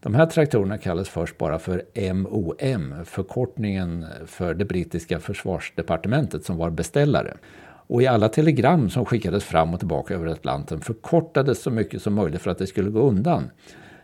De 0.04 0.16
här 0.16 0.26
traktorerna 0.26 0.78
kallades 0.78 1.10
först 1.10 1.38
bara 1.38 1.60
för 1.60 1.84
MOM, 2.14 3.06
förkortningen 3.06 4.06
för 4.26 4.54
det 4.54 4.66
brittiska 4.66 5.20
försvarsdepartementet 5.20 6.46
som 6.46 6.58
var 6.58 6.70
beställare. 6.70 7.38
Och 7.88 8.02
i 8.02 8.08
alla 8.08 8.30
telegram 8.30 8.90
som 8.90 9.06
skickades 9.06 9.44
fram 9.44 9.74
och 9.74 9.80
tillbaka 9.80 10.14
över 10.14 10.28
Atlanten 10.28 10.82
förkortades 10.82 11.62
så 11.62 11.72
mycket 11.72 12.02
som 12.02 12.14
möjligt 12.14 12.42
för 12.42 12.52
att 12.52 12.58
det 12.58 12.68
skulle 12.68 12.90
gå 12.90 13.00
undan. 13.00 13.50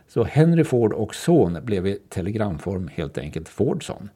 Så 0.08 0.24
Henry 0.24 0.64
Ford 0.64 0.92
och 0.92 1.14
son 1.14 1.58
blev 1.62 1.86
i 1.86 1.98
telegramform 2.08 2.88
helt 2.88 3.18
enkelt 3.18 3.48
Fordson. 3.48 4.08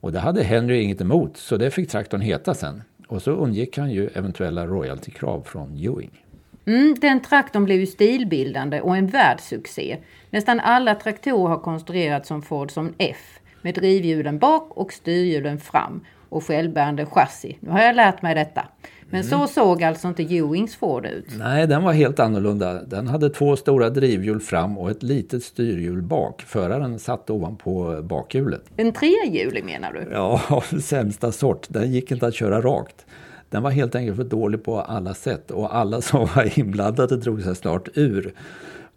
Och 0.00 0.12
det 0.12 0.18
hade 0.18 0.42
Henry 0.42 0.80
inget 0.80 1.00
emot, 1.00 1.36
så 1.36 1.56
det 1.56 1.70
fick 1.70 1.90
traktorn 1.90 2.20
heta 2.20 2.54
sen. 2.54 2.82
Och 3.08 3.22
så 3.22 3.30
undgick 3.30 3.78
han 3.78 3.90
ju 3.90 4.08
eventuella 4.08 4.66
royaltykrav 4.66 5.42
från 5.42 5.76
Ewing. 5.76 6.23
Mm, 6.66 6.96
den 7.00 7.20
traktorn 7.20 7.64
blev 7.64 7.80
ju 7.80 7.86
stilbildande 7.86 8.80
och 8.80 8.96
en 8.96 9.06
världssuccé. 9.06 9.96
Nästan 10.30 10.60
alla 10.60 10.94
traktorer 10.94 11.48
har 11.48 11.58
konstruerats 11.58 12.28
som 12.28 12.42
Ford 12.42 12.70
som 12.70 12.94
F 12.98 13.38
med 13.62 13.74
drivhjulen 13.74 14.38
bak 14.38 14.70
och 14.70 14.92
styrhjulen 14.92 15.58
fram 15.58 16.04
och 16.28 16.44
självbärande 16.44 17.06
chassi. 17.06 17.58
Nu 17.60 17.70
har 17.70 17.80
jag 17.80 17.96
lärt 17.96 18.22
mig 18.22 18.34
detta. 18.34 18.68
Men 19.10 19.20
mm. 19.20 19.30
så 19.30 19.46
såg 19.46 19.82
alltså 19.82 20.08
inte 20.08 20.22
Ewings 20.22 20.76
Ford 20.76 21.06
ut. 21.06 21.26
Nej, 21.38 21.66
den 21.66 21.82
var 21.82 21.92
helt 21.92 22.20
annorlunda. 22.20 22.82
Den 22.82 23.06
hade 23.06 23.30
två 23.30 23.56
stora 23.56 23.90
drivhjul 23.90 24.40
fram 24.40 24.78
och 24.78 24.90
ett 24.90 25.02
litet 25.02 25.44
styrhjul 25.44 26.02
bak. 26.02 26.42
Föraren 26.42 26.98
satt 26.98 27.30
ovanpå 27.30 28.02
bakhjulet. 28.02 28.62
En 28.76 28.92
trehjulig 28.92 29.64
menar 29.64 29.92
du? 29.92 30.08
Ja, 30.12 30.40
sämsta 30.80 31.32
sort. 31.32 31.66
Den 31.68 31.92
gick 31.92 32.10
inte 32.10 32.26
att 32.26 32.34
köra 32.34 32.60
rakt. 32.60 33.06
Den 33.54 33.62
var 33.62 33.70
helt 33.70 33.94
enkelt 33.94 34.16
för 34.16 34.24
dålig 34.24 34.64
på 34.64 34.80
alla 34.80 35.14
sätt 35.14 35.50
och 35.50 35.76
alla 35.76 36.00
som 36.00 36.20
var 36.36 36.58
inblandade 36.58 37.16
drog 37.16 37.42
sig 37.42 37.56
snart 37.56 37.88
ur. 37.94 38.34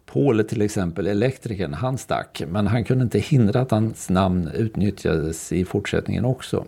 Paul 0.06 0.44
till 0.44 0.62
exempel, 0.62 1.06
elektrikern, 1.06 1.74
han 1.74 1.98
stack. 1.98 2.42
Men 2.48 2.66
han 2.66 2.84
kunde 2.84 3.04
inte 3.04 3.18
hindra 3.18 3.60
att 3.60 3.70
hans 3.70 4.10
namn 4.10 4.50
utnyttjades 4.54 5.52
i 5.52 5.64
fortsättningen 5.64 6.24
också. 6.24 6.64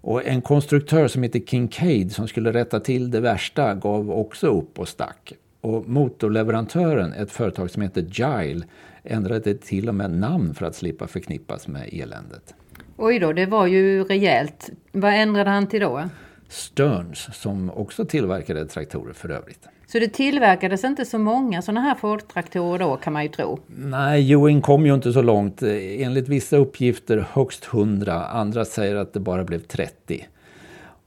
Och 0.00 0.26
en 0.26 0.42
konstruktör 0.42 1.08
som 1.08 1.22
heter 1.22 1.40
Kincaid 1.40 2.12
som 2.12 2.28
skulle 2.28 2.52
rätta 2.52 2.80
till 2.80 3.10
det 3.10 3.20
värsta 3.20 3.74
gav 3.74 4.10
också 4.10 4.46
upp 4.46 4.78
och 4.78 4.88
stack. 4.88 5.32
Och 5.60 5.88
motorleverantören, 5.88 7.12
ett 7.12 7.30
företag 7.30 7.70
som 7.70 7.82
heter 7.82 8.02
Gile, 8.02 8.66
ändrade 9.02 9.54
till 9.54 9.88
och 9.88 9.94
med 9.94 10.10
namn 10.10 10.54
för 10.54 10.66
att 10.66 10.74
slippa 10.74 11.06
förknippas 11.06 11.68
med 11.68 11.88
eländet. 11.92 12.54
Oj 12.96 13.18
då, 13.18 13.32
det 13.32 13.46
var 13.46 13.66
ju 13.66 14.04
rejält. 14.04 14.70
Vad 14.92 15.14
ändrade 15.14 15.50
han 15.50 15.66
till 15.66 15.80
då? 15.80 16.08
Stearns 16.48 17.28
som 17.32 17.70
också 17.70 18.04
tillverkade 18.04 18.66
traktorer 18.66 19.12
för 19.12 19.28
övrigt. 19.28 19.68
Så 19.92 19.98
det 19.98 20.08
tillverkades 20.08 20.84
inte 20.84 21.04
så 21.04 21.18
många 21.18 21.62
sådana 21.62 21.80
här 21.80 21.94
Ford-traktorer 21.94 22.78
då 22.78 22.96
kan 22.96 23.12
man 23.12 23.22
ju 23.22 23.28
tro? 23.28 23.58
Nej, 23.66 24.32
Ewing 24.32 24.62
kom 24.62 24.86
ju 24.86 24.94
inte 24.94 25.12
så 25.12 25.22
långt. 25.22 25.62
Enligt 25.62 26.28
vissa 26.28 26.56
uppgifter 26.56 27.26
högst 27.32 27.68
100, 27.72 28.26
andra 28.26 28.64
säger 28.64 28.96
att 28.96 29.12
det 29.12 29.20
bara 29.20 29.44
blev 29.44 29.58
30. 29.58 30.26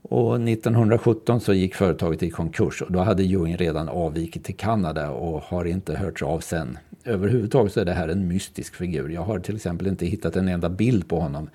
Och 0.02 0.34
1917 0.34 1.40
så 1.40 1.52
gick 1.52 1.74
företaget 1.74 2.22
i 2.22 2.30
konkurs 2.30 2.82
och 2.82 2.92
då 2.92 2.98
hade 2.98 3.22
Ewing 3.22 3.56
redan 3.56 3.88
avvikit 3.88 4.44
till 4.44 4.56
Kanada 4.56 5.10
och 5.10 5.42
har 5.42 5.64
inte 5.64 5.96
hörts 5.96 6.22
av 6.22 6.40
sen. 6.40 6.78
Överhuvudtaget 7.04 7.72
så 7.72 7.80
är 7.80 7.84
det 7.84 7.92
här 7.92 8.08
en 8.08 8.28
mystisk 8.28 8.74
figur. 8.74 9.08
Jag 9.08 9.22
har 9.22 9.38
till 9.38 9.56
exempel 9.56 9.86
inte 9.86 10.06
hittat 10.06 10.36
en 10.36 10.48
enda 10.48 10.68
bild 10.68 11.08
på 11.08 11.20
honom. 11.20 11.50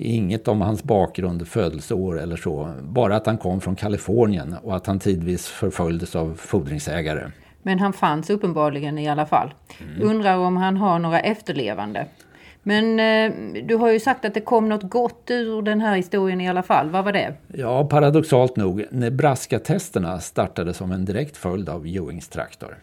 Inget 0.00 0.48
om 0.48 0.60
hans 0.60 0.84
bakgrund, 0.84 1.48
födelseår 1.48 2.20
eller 2.20 2.36
så. 2.36 2.72
Bara 2.82 3.16
att 3.16 3.26
han 3.26 3.38
kom 3.38 3.60
från 3.60 3.76
Kalifornien 3.76 4.56
och 4.62 4.76
att 4.76 4.86
han 4.86 4.98
tidvis 4.98 5.46
förföljdes 5.46 6.16
av 6.16 6.34
fordringsägare. 6.34 7.30
Men 7.62 7.78
han 7.78 7.92
fanns 7.92 8.30
uppenbarligen 8.30 8.98
i 8.98 9.08
alla 9.08 9.26
fall. 9.26 9.54
Mm. 9.80 10.08
Undrar 10.08 10.36
om 10.36 10.56
han 10.56 10.76
har 10.76 10.98
några 10.98 11.20
efterlevande. 11.20 12.06
Men 12.62 13.00
eh, 13.00 13.32
du 13.64 13.74
har 13.74 13.90
ju 13.90 14.00
sagt 14.00 14.24
att 14.24 14.34
det 14.34 14.40
kom 14.40 14.68
något 14.68 14.90
gott 14.90 15.30
ur 15.30 15.62
den 15.62 15.80
här 15.80 15.96
historien 15.96 16.40
i 16.40 16.48
alla 16.48 16.62
fall. 16.62 16.90
Vad 16.90 17.04
var 17.04 17.12
det? 17.12 17.34
Ja, 17.46 17.84
paradoxalt 17.84 18.56
nog. 18.56 18.84
Nebraska-testerna 18.90 20.20
startade 20.20 20.74
som 20.74 20.92
en 20.92 21.04
direkt 21.04 21.36
följd 21.36 21.68
av 21.68 21.86
Ewings 21.86 22.28
traktor. 22.28 22.76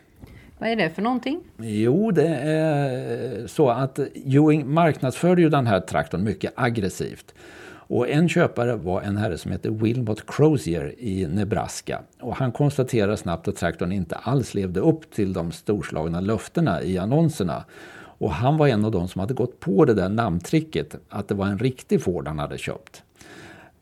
Vad 0.66 0.72
är 0.72 0.76
det 0.76 0.90
för 0.90 1.02
någonting? 1.02 1.42
Jo, 1.58 2.12
det 2.12 2.28
är 2.28 3.48
så 3.48 3.70
att 3.70 4.00
Ewing 4.00 4.74
marknadsförde 4.74 5.42
ju 5.42 5.50
den 5.50 5.68
här 5.68 5.80
traktorn 5.80 6.24
mycket 6.24 6.54
aggressivt. 6.56 7.34
Och 7.68 8.10
en 8.10 8.30
köpare 8.30 8.76
var 8.76 9.02
en 9.02 9.18
herre 9.18 9.38
som 9.38 9.52
heter 9.52 9.70
Wilmot 9.70 10.36
Crozier 10.36 10.96
i 10.98 11.28
Nebraska. 11.28 12.02
Och 12.22 12.36
han 12.36 12.52
konstaterade 12.52 13.18
snabbt 13.18 13.48
att 13.48 13.56
traktorn 13.56 13.92
inte 13.92 14.16
alls 14.16 14.54
levde 14.54 14.80
upp 14.80 15.12
till 15.12 15.34
de 15.34 15.52
storslagna 15.52 16.20
löftena 16.20 16.84
i 16.84 16.98
annonserna. 16.98 17.66
Och 17.98 18.32
han 18.32 18.58
var 18.58 18.68
en 18.68 18.86
av 18.86 18.92
de 18.92 19.08
som 19.08 19.20
hade 19.20 19.34
gått 19.34 19.60
på 19.60 19.86
det 19.86 19.94
där 19.94 20.10
namntricket, 20.10 20.96
att 21.10 21.28
det 21.28 21.36
var 21.36 21.46
en 21.46 21.60
riktig 21.60 22.02
Ford 22.02 22.28
han 22.28 22.40
hade 22.40 22.58
köpt. 22.58 23.04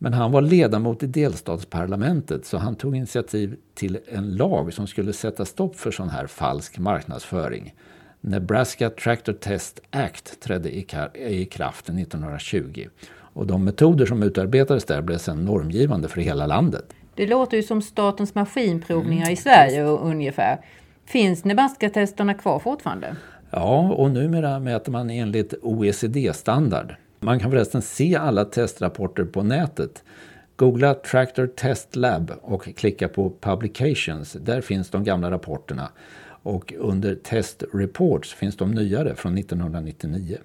Men 0.03 0.13
han 0.13 0.31
var 0.31 0.41
ledamot 0.41 1.03
i 1.03 1.07
delstatsparlamentet 1.07 2.45
så 2.45 2.57
han 2.57 2.75
tog 2.75 2.95
initiativ 2.95 3.55
till 3.73 3.99
en 4.07 4.35
lag 4.35 4.73
som 4.73 4.87
skulle 4.87 5.13
sätta 5.13 5.45
stopp 5.45 5.75
för 5.75 5.91
sån 5.91 6.09
här 6.09 6.27
falsk 6.27 6.79
marknadsföring. 6.79 7.75
Nebraska 8.21 8.89
Tractor 8.89 9.33
Test 9.33 9.79
Act 9.89 10.39
trädde 10.39 10.75
i 10.75 11.47
kraft 11.51 11.89
1920 11.89 12.87
och 13.09 13.47
de 13.47 13.63
metoder 13.63 14.05
som 14.05 14.23
utarbetades 14.23 14.85
där 14.85 15.01
blev 15.01 15.17
sedan 15.17 15.45
normgivande 15.45 16.07
för 16.07 16.21
hela 16.21 16.47
landet. 16.47 16.85
Det 17.15 17.27
låter 17.27 17.57
ju 17.57 17.63
som 17.63 17.81
Statens 17.81 18.35
maskinprovningar 18.35 19.23
mm. 19.23 19.33
i 19.33 19.35
Sverige 19.35 19.83
ungefär. 19.83 20.59
Finns 21.05 21.45
Nebraska-testerna 21.45 22.33
kvar 22.33 22.59
fortfarande? 22.59 23.15
Ja, 23.51 23.93
och 23.93 24.11
numera 24.11 24.59
mäter 24.59 24.91
man 24.91 25.09
enligt 25.09 25.53
OECD-standard. 25.61 26.95
Man 27.23 27.39
kan 27.39 27.51
förresten 27.51 27.81
se 27.81 28.15
alla 28.15 28.45
testrapporter 28.45 29.25
på 29.25 29.43
nätet. 29.43 30.03
Googla 30.55 30.93
Tractor 30.93 31.47
Test 31.47 31.95
Lab 31.95 32.31
och 32.41 32.75
klicka 32.75 33.07
på 33.07 33.33
Publications. 33.41 34.33
Där 34.33 34.61
finns 34.61 34.89
de 34.89 35.03
gamla 35.03 35.31
rapporterna. 35.31 35.89
Och 36.25 36.73
under 36.77 37.15
Test 37.15 37.63
Reports 37.73 38.33
finns 38.33 38.57
de 38.57 38.71
nyare 38.71 39.15
från 39.15 39.37
1999. 39.37 40.37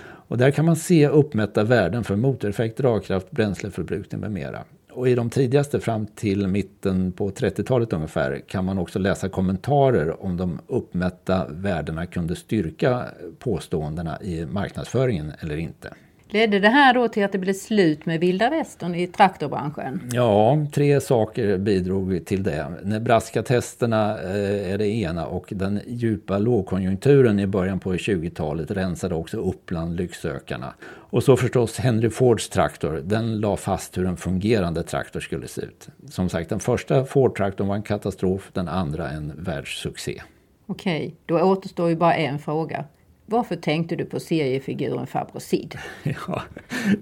Och 0.00 0.38
där 0.38 0.50
kan 0.50 0.64
man 0.64 0.76
se 0.76 1.08
uppmätta 1.08 1.64
värden 1.64 2.04
för 2.04 2.16
motoreffekt, 2.16 2.78
dragkraft, 2.78 3.30
bränsleförbrukning 3.30 4.20
med 4.20 4.32
mera. 4.32 4.64
Och 4.92 5.08
i 5.08 5.14
de 5.14 5.30
tidigaste 5.30 5.80
fram 5.80 6.06
till 6.06 6.46
mitten 6.46 7.12
på 7.12 7.30
30-talet 7.30 7.92
ungefär 7.92 8.42
kan 8.48 8.64
man 8.64 8.78
också 8.78 8.98
läsa 8.98 9.28
kommentarer 9.28 10.22
om 10.22 10.36
de 10.36 10.60
uppmätta 10.66 11.46
värdena 11.50 12.06
kunde 12.06 12.36
styrka 12.36 13.04
påståendena 13.38 14.22
i 14.22 14.46
marknadsföringen 14.46 15.32
eller 15.40 15.56
inte. 15.56 15.94
Ledde 16.30 16.58
det 16.58 16.68
här 16.68 16.94
då 16.94 17.08
till 17.08 17.24
att 17.24 17.32
det 17.32 17.38
blev 17.38 17.52
slut 17.52 18.06
med 18.06 18.20
vilda 18.20 18.50
västern 18.50 18.94
i 18.94 19.06
traktorbranschen? 19.06 20.10
Ja, 20.12 20.66
tre 20.72 21.00
saker 21.00 21.58
bidrog 21.58 22.26
till 22.26 22.42
det. 22.42 22.66
Nebraska-testerna 22.82 24.20
eh, 24.20 24.72
är 24.72 24.78
det 24.78 24.88
ena 24.88 25.26
och 25.26 25.46
den 25.50 25.80
djupa 25.86 26.38
lågkonjunkturen 26.38 27.40
i 27.40 27.46
början 27.46 27.80
på 27.80 27.92
20-talet 27.92 28.70
rensade 28.70 29.14
också 29.14 29.36
upp 29.36 29.66
bland 29.66 29.96
lycksökarna. 29.96 30.74
Och 31.10 31.22
så 31.22 31.36
förstås 31.36 31.78
Henry 31.78 32.10
Fords 32.10 32.48
traktor, 32.48 33.02
den 33.04 33.40
la 33.40 33.56
fast 33.56 33.98
hur 33.98 34.06
en 34.06 34.16
fungerande 34.16 34.82
traktor 34.82 35.20
skulle 35.20 35.48
se 35.48 35.60
ut. 35.60 35.88
Som 36.10 36.28
sagt, 36.28 36.50
den 36.50 36.60
första 36.60 37.04
Ford-traktorn 37.04 37.68
var 37.68 37.74
en 37.74 37.82
katastrof, 37.82 38.50
den 38.52 38.68
andra 38.68 39.10
en 39.10 39.32
världssuccé. 39.36 40.22
Okej, 40.66 41.14
då 41.26 41.40
återstår 41.40 41.88
ju 41.88 41.96
bara 41.96 42.14
en 42.14 42.38
fråga. 42.38 42.84
Varför 43.30 43.56
tänkte 43.56 43.96
du 43.96 44.04
på 44.04 44.20
seriefiguren 44.20 45.06
Farbror 45.06 45.40
Sid? 45.40 45.78
Ja, 46.26 46.42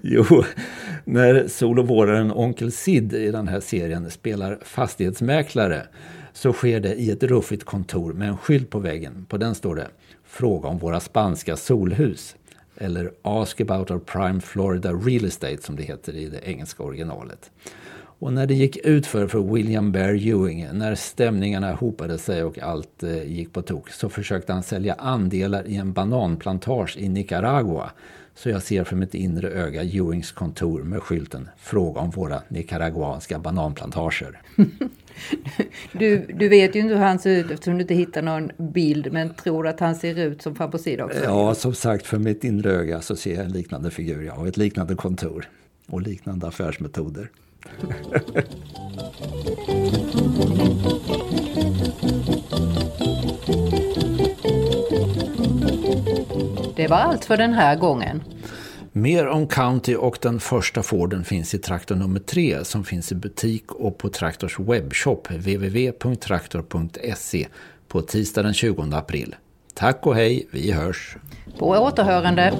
jo, 0.01 0.25
när 1.05 1.47
solovåraren 1.47 2.31
Onkel 2.31 2.71
Sid 2.71 3.13
i 3.13 3.31
den 3.31 3.47
här 3.47 3.59
serien 3.59 4.11
spelar 4.11 4.59
fastighetsmäklare 4.61 5.87
så 6.33 6.53
sker 6.53 6.79
det 6.79 6.95
i 6.95 7.11
ett 7.11 7.23
ruffigt 7.23 7.63
kontor 7.63 8.13
med 8.13 8.27
en 8.27 8.37
skylt 8.37 8.69
på 8.69 8.79
väggen. 8.79 9.25
På 9.29 9.37
den 9.37 9.55
står 9.55 9.75
det 9.75 9.87
Fråga 10.25 10.69
om 10.69 10.77
våra 10.77 10.99
spanska 10.99 11.55
solhus. 11.55 12.35
Eller 12.77 13.11
Ask 13.21 13.61
about 13.61 13.91
our 13.91 13.99
prime 13.99 14.41
Florida 14.41 14.93
real 14.93 15.25
estate 15.25 15.61
som 15.61 15.75
det 15.75 15.83
heter 15.83 16.15
i 16.15 16.29
det 16.29 16.49
engelska 16.49 16.83
originalet. 16.83 17.51
Och 18.19 18.33
när 18.33 18.47
det 18.47 18.53
gick 18.53 18.77
ut 18.77 19.05
för, 19.05 19.27
för 19.27 19.39
William 19.39 19.91
Bear 19.91 20.13
Ewing, 20.13 20.67
när 20.73 20.95
stämningarna 20.95 21.73
hopade 21.73 22.17
sig 22.17 22.43
och 22.43 22.59
allt 22.59 23.03
eh, 23.03 23.23
gick 23.23 23.53
på 23.53 23.61
tok, 23.61 23.89
så 23.89 24.09
försökte 24.09 24.53
han 24.53 24.63
sälja 24.63 24.93
andelar 24.93 25.67
i 25.67 25.75
en 25.75 25.93
bananplantage 25.93 26.97
i 26.97 27.09
Nicaragua. 27.09 27.91
Så 28.35 28.49
jag 28.49 28.63
ser 28.63 28.83
för 28.83 28.95
mitt 28.95 29.15
inre 29.15 29.49
öga 29.49 29.83
Ewings 29.83 30.31
kontor 30.31 30.83
med 30.83 31.03
skylten 31.03 31.49
Fråga 31.57 32.01
om 32.01 32.09
våra 32.09 32.41
nicaraguanska 32.47 33.39
bananplantager. 33.39 34.41
du, 35.91 36.25
du 36.33 36.49
vet 36.49 36.75
ju 36.75 36.79
inte 36.79 36.93
hur 36.93 37.01
han 37.01 37.19
ser 37.19 37.29
ut 37.29 37.51
eftersom 37.51 37.75
du 37.75 37.81
inte 37.81 37.93
hittar 37.93 38.21
någon 38.21 38.51
bild, 38.57 39.11
men 39.11 39.33
tror 39.33 39.67
att 39.67 39.79
han 39.79 39.95
ser 39.95 40.19
ut 40.19 40.41
som 40.41 40.55
Fabosid 40.55 41.01
också? 41.01 41.23
Ja, 41.23 41.55
som 41.55 41.73
sagt, 41.73 42.05
för 42.05 42.17
mitt 42.17 42.43
inre 42.43 42.71
öga 42.71 43.01
så 43.01 43.15
ser 43.15 43.35
jag 43.35 43.45
en 43.45 43.51
liknande 43.51 43.91
figur, 43.91 44.23
ja, 44.23 44.33
och 44.33 44.47
ett 44.47 44.57
liknande 44.57 44.95
kontor 44.95 45.49
och 45.87 46.01
liknande 46.01 46.47
affärsmetoder. 46.47 47.29
Det 56.75 56.87
var 56.87 56.97
allt 56.97 57.25
för 57.25 57.37
den 57.37 57.53
här 57.53 57.75
gången. 57.75 58.23
Mer 58.91 59.27
om 59.27 59.47
County 59.47 59.95
och 59.95 60.17
den 60.21 60.39
första 60.39 60.83
Forden 60.83 61.23
finns 61.23 61.53
i 61.53 61.57
traktor 61.57 61.95
nummer 61.95 62.19
tre 62.19 62.65
som 62.65 62.83
finns 62.83 63.11
i 63.11 63.15
butik 63.15 63.71
och 63.71 63.97
på 63.97 64.09
Traktors 64.09 64.59
webbshop 64.59 65.31
www.traktor.se 65.31 67.47
på 67.87 68.01
tisdag 68.01 68.43
den 68.43 68.53
20 68.53 68.83
april. 68.93 69.35
Tack 69.73 70.07
och 70.07 70.15
hej, 70.15 70.47
vi 70.51 70.71
hörs! 70.71 71.17
På 71.59 71.67
återhörande! 71.67 72.53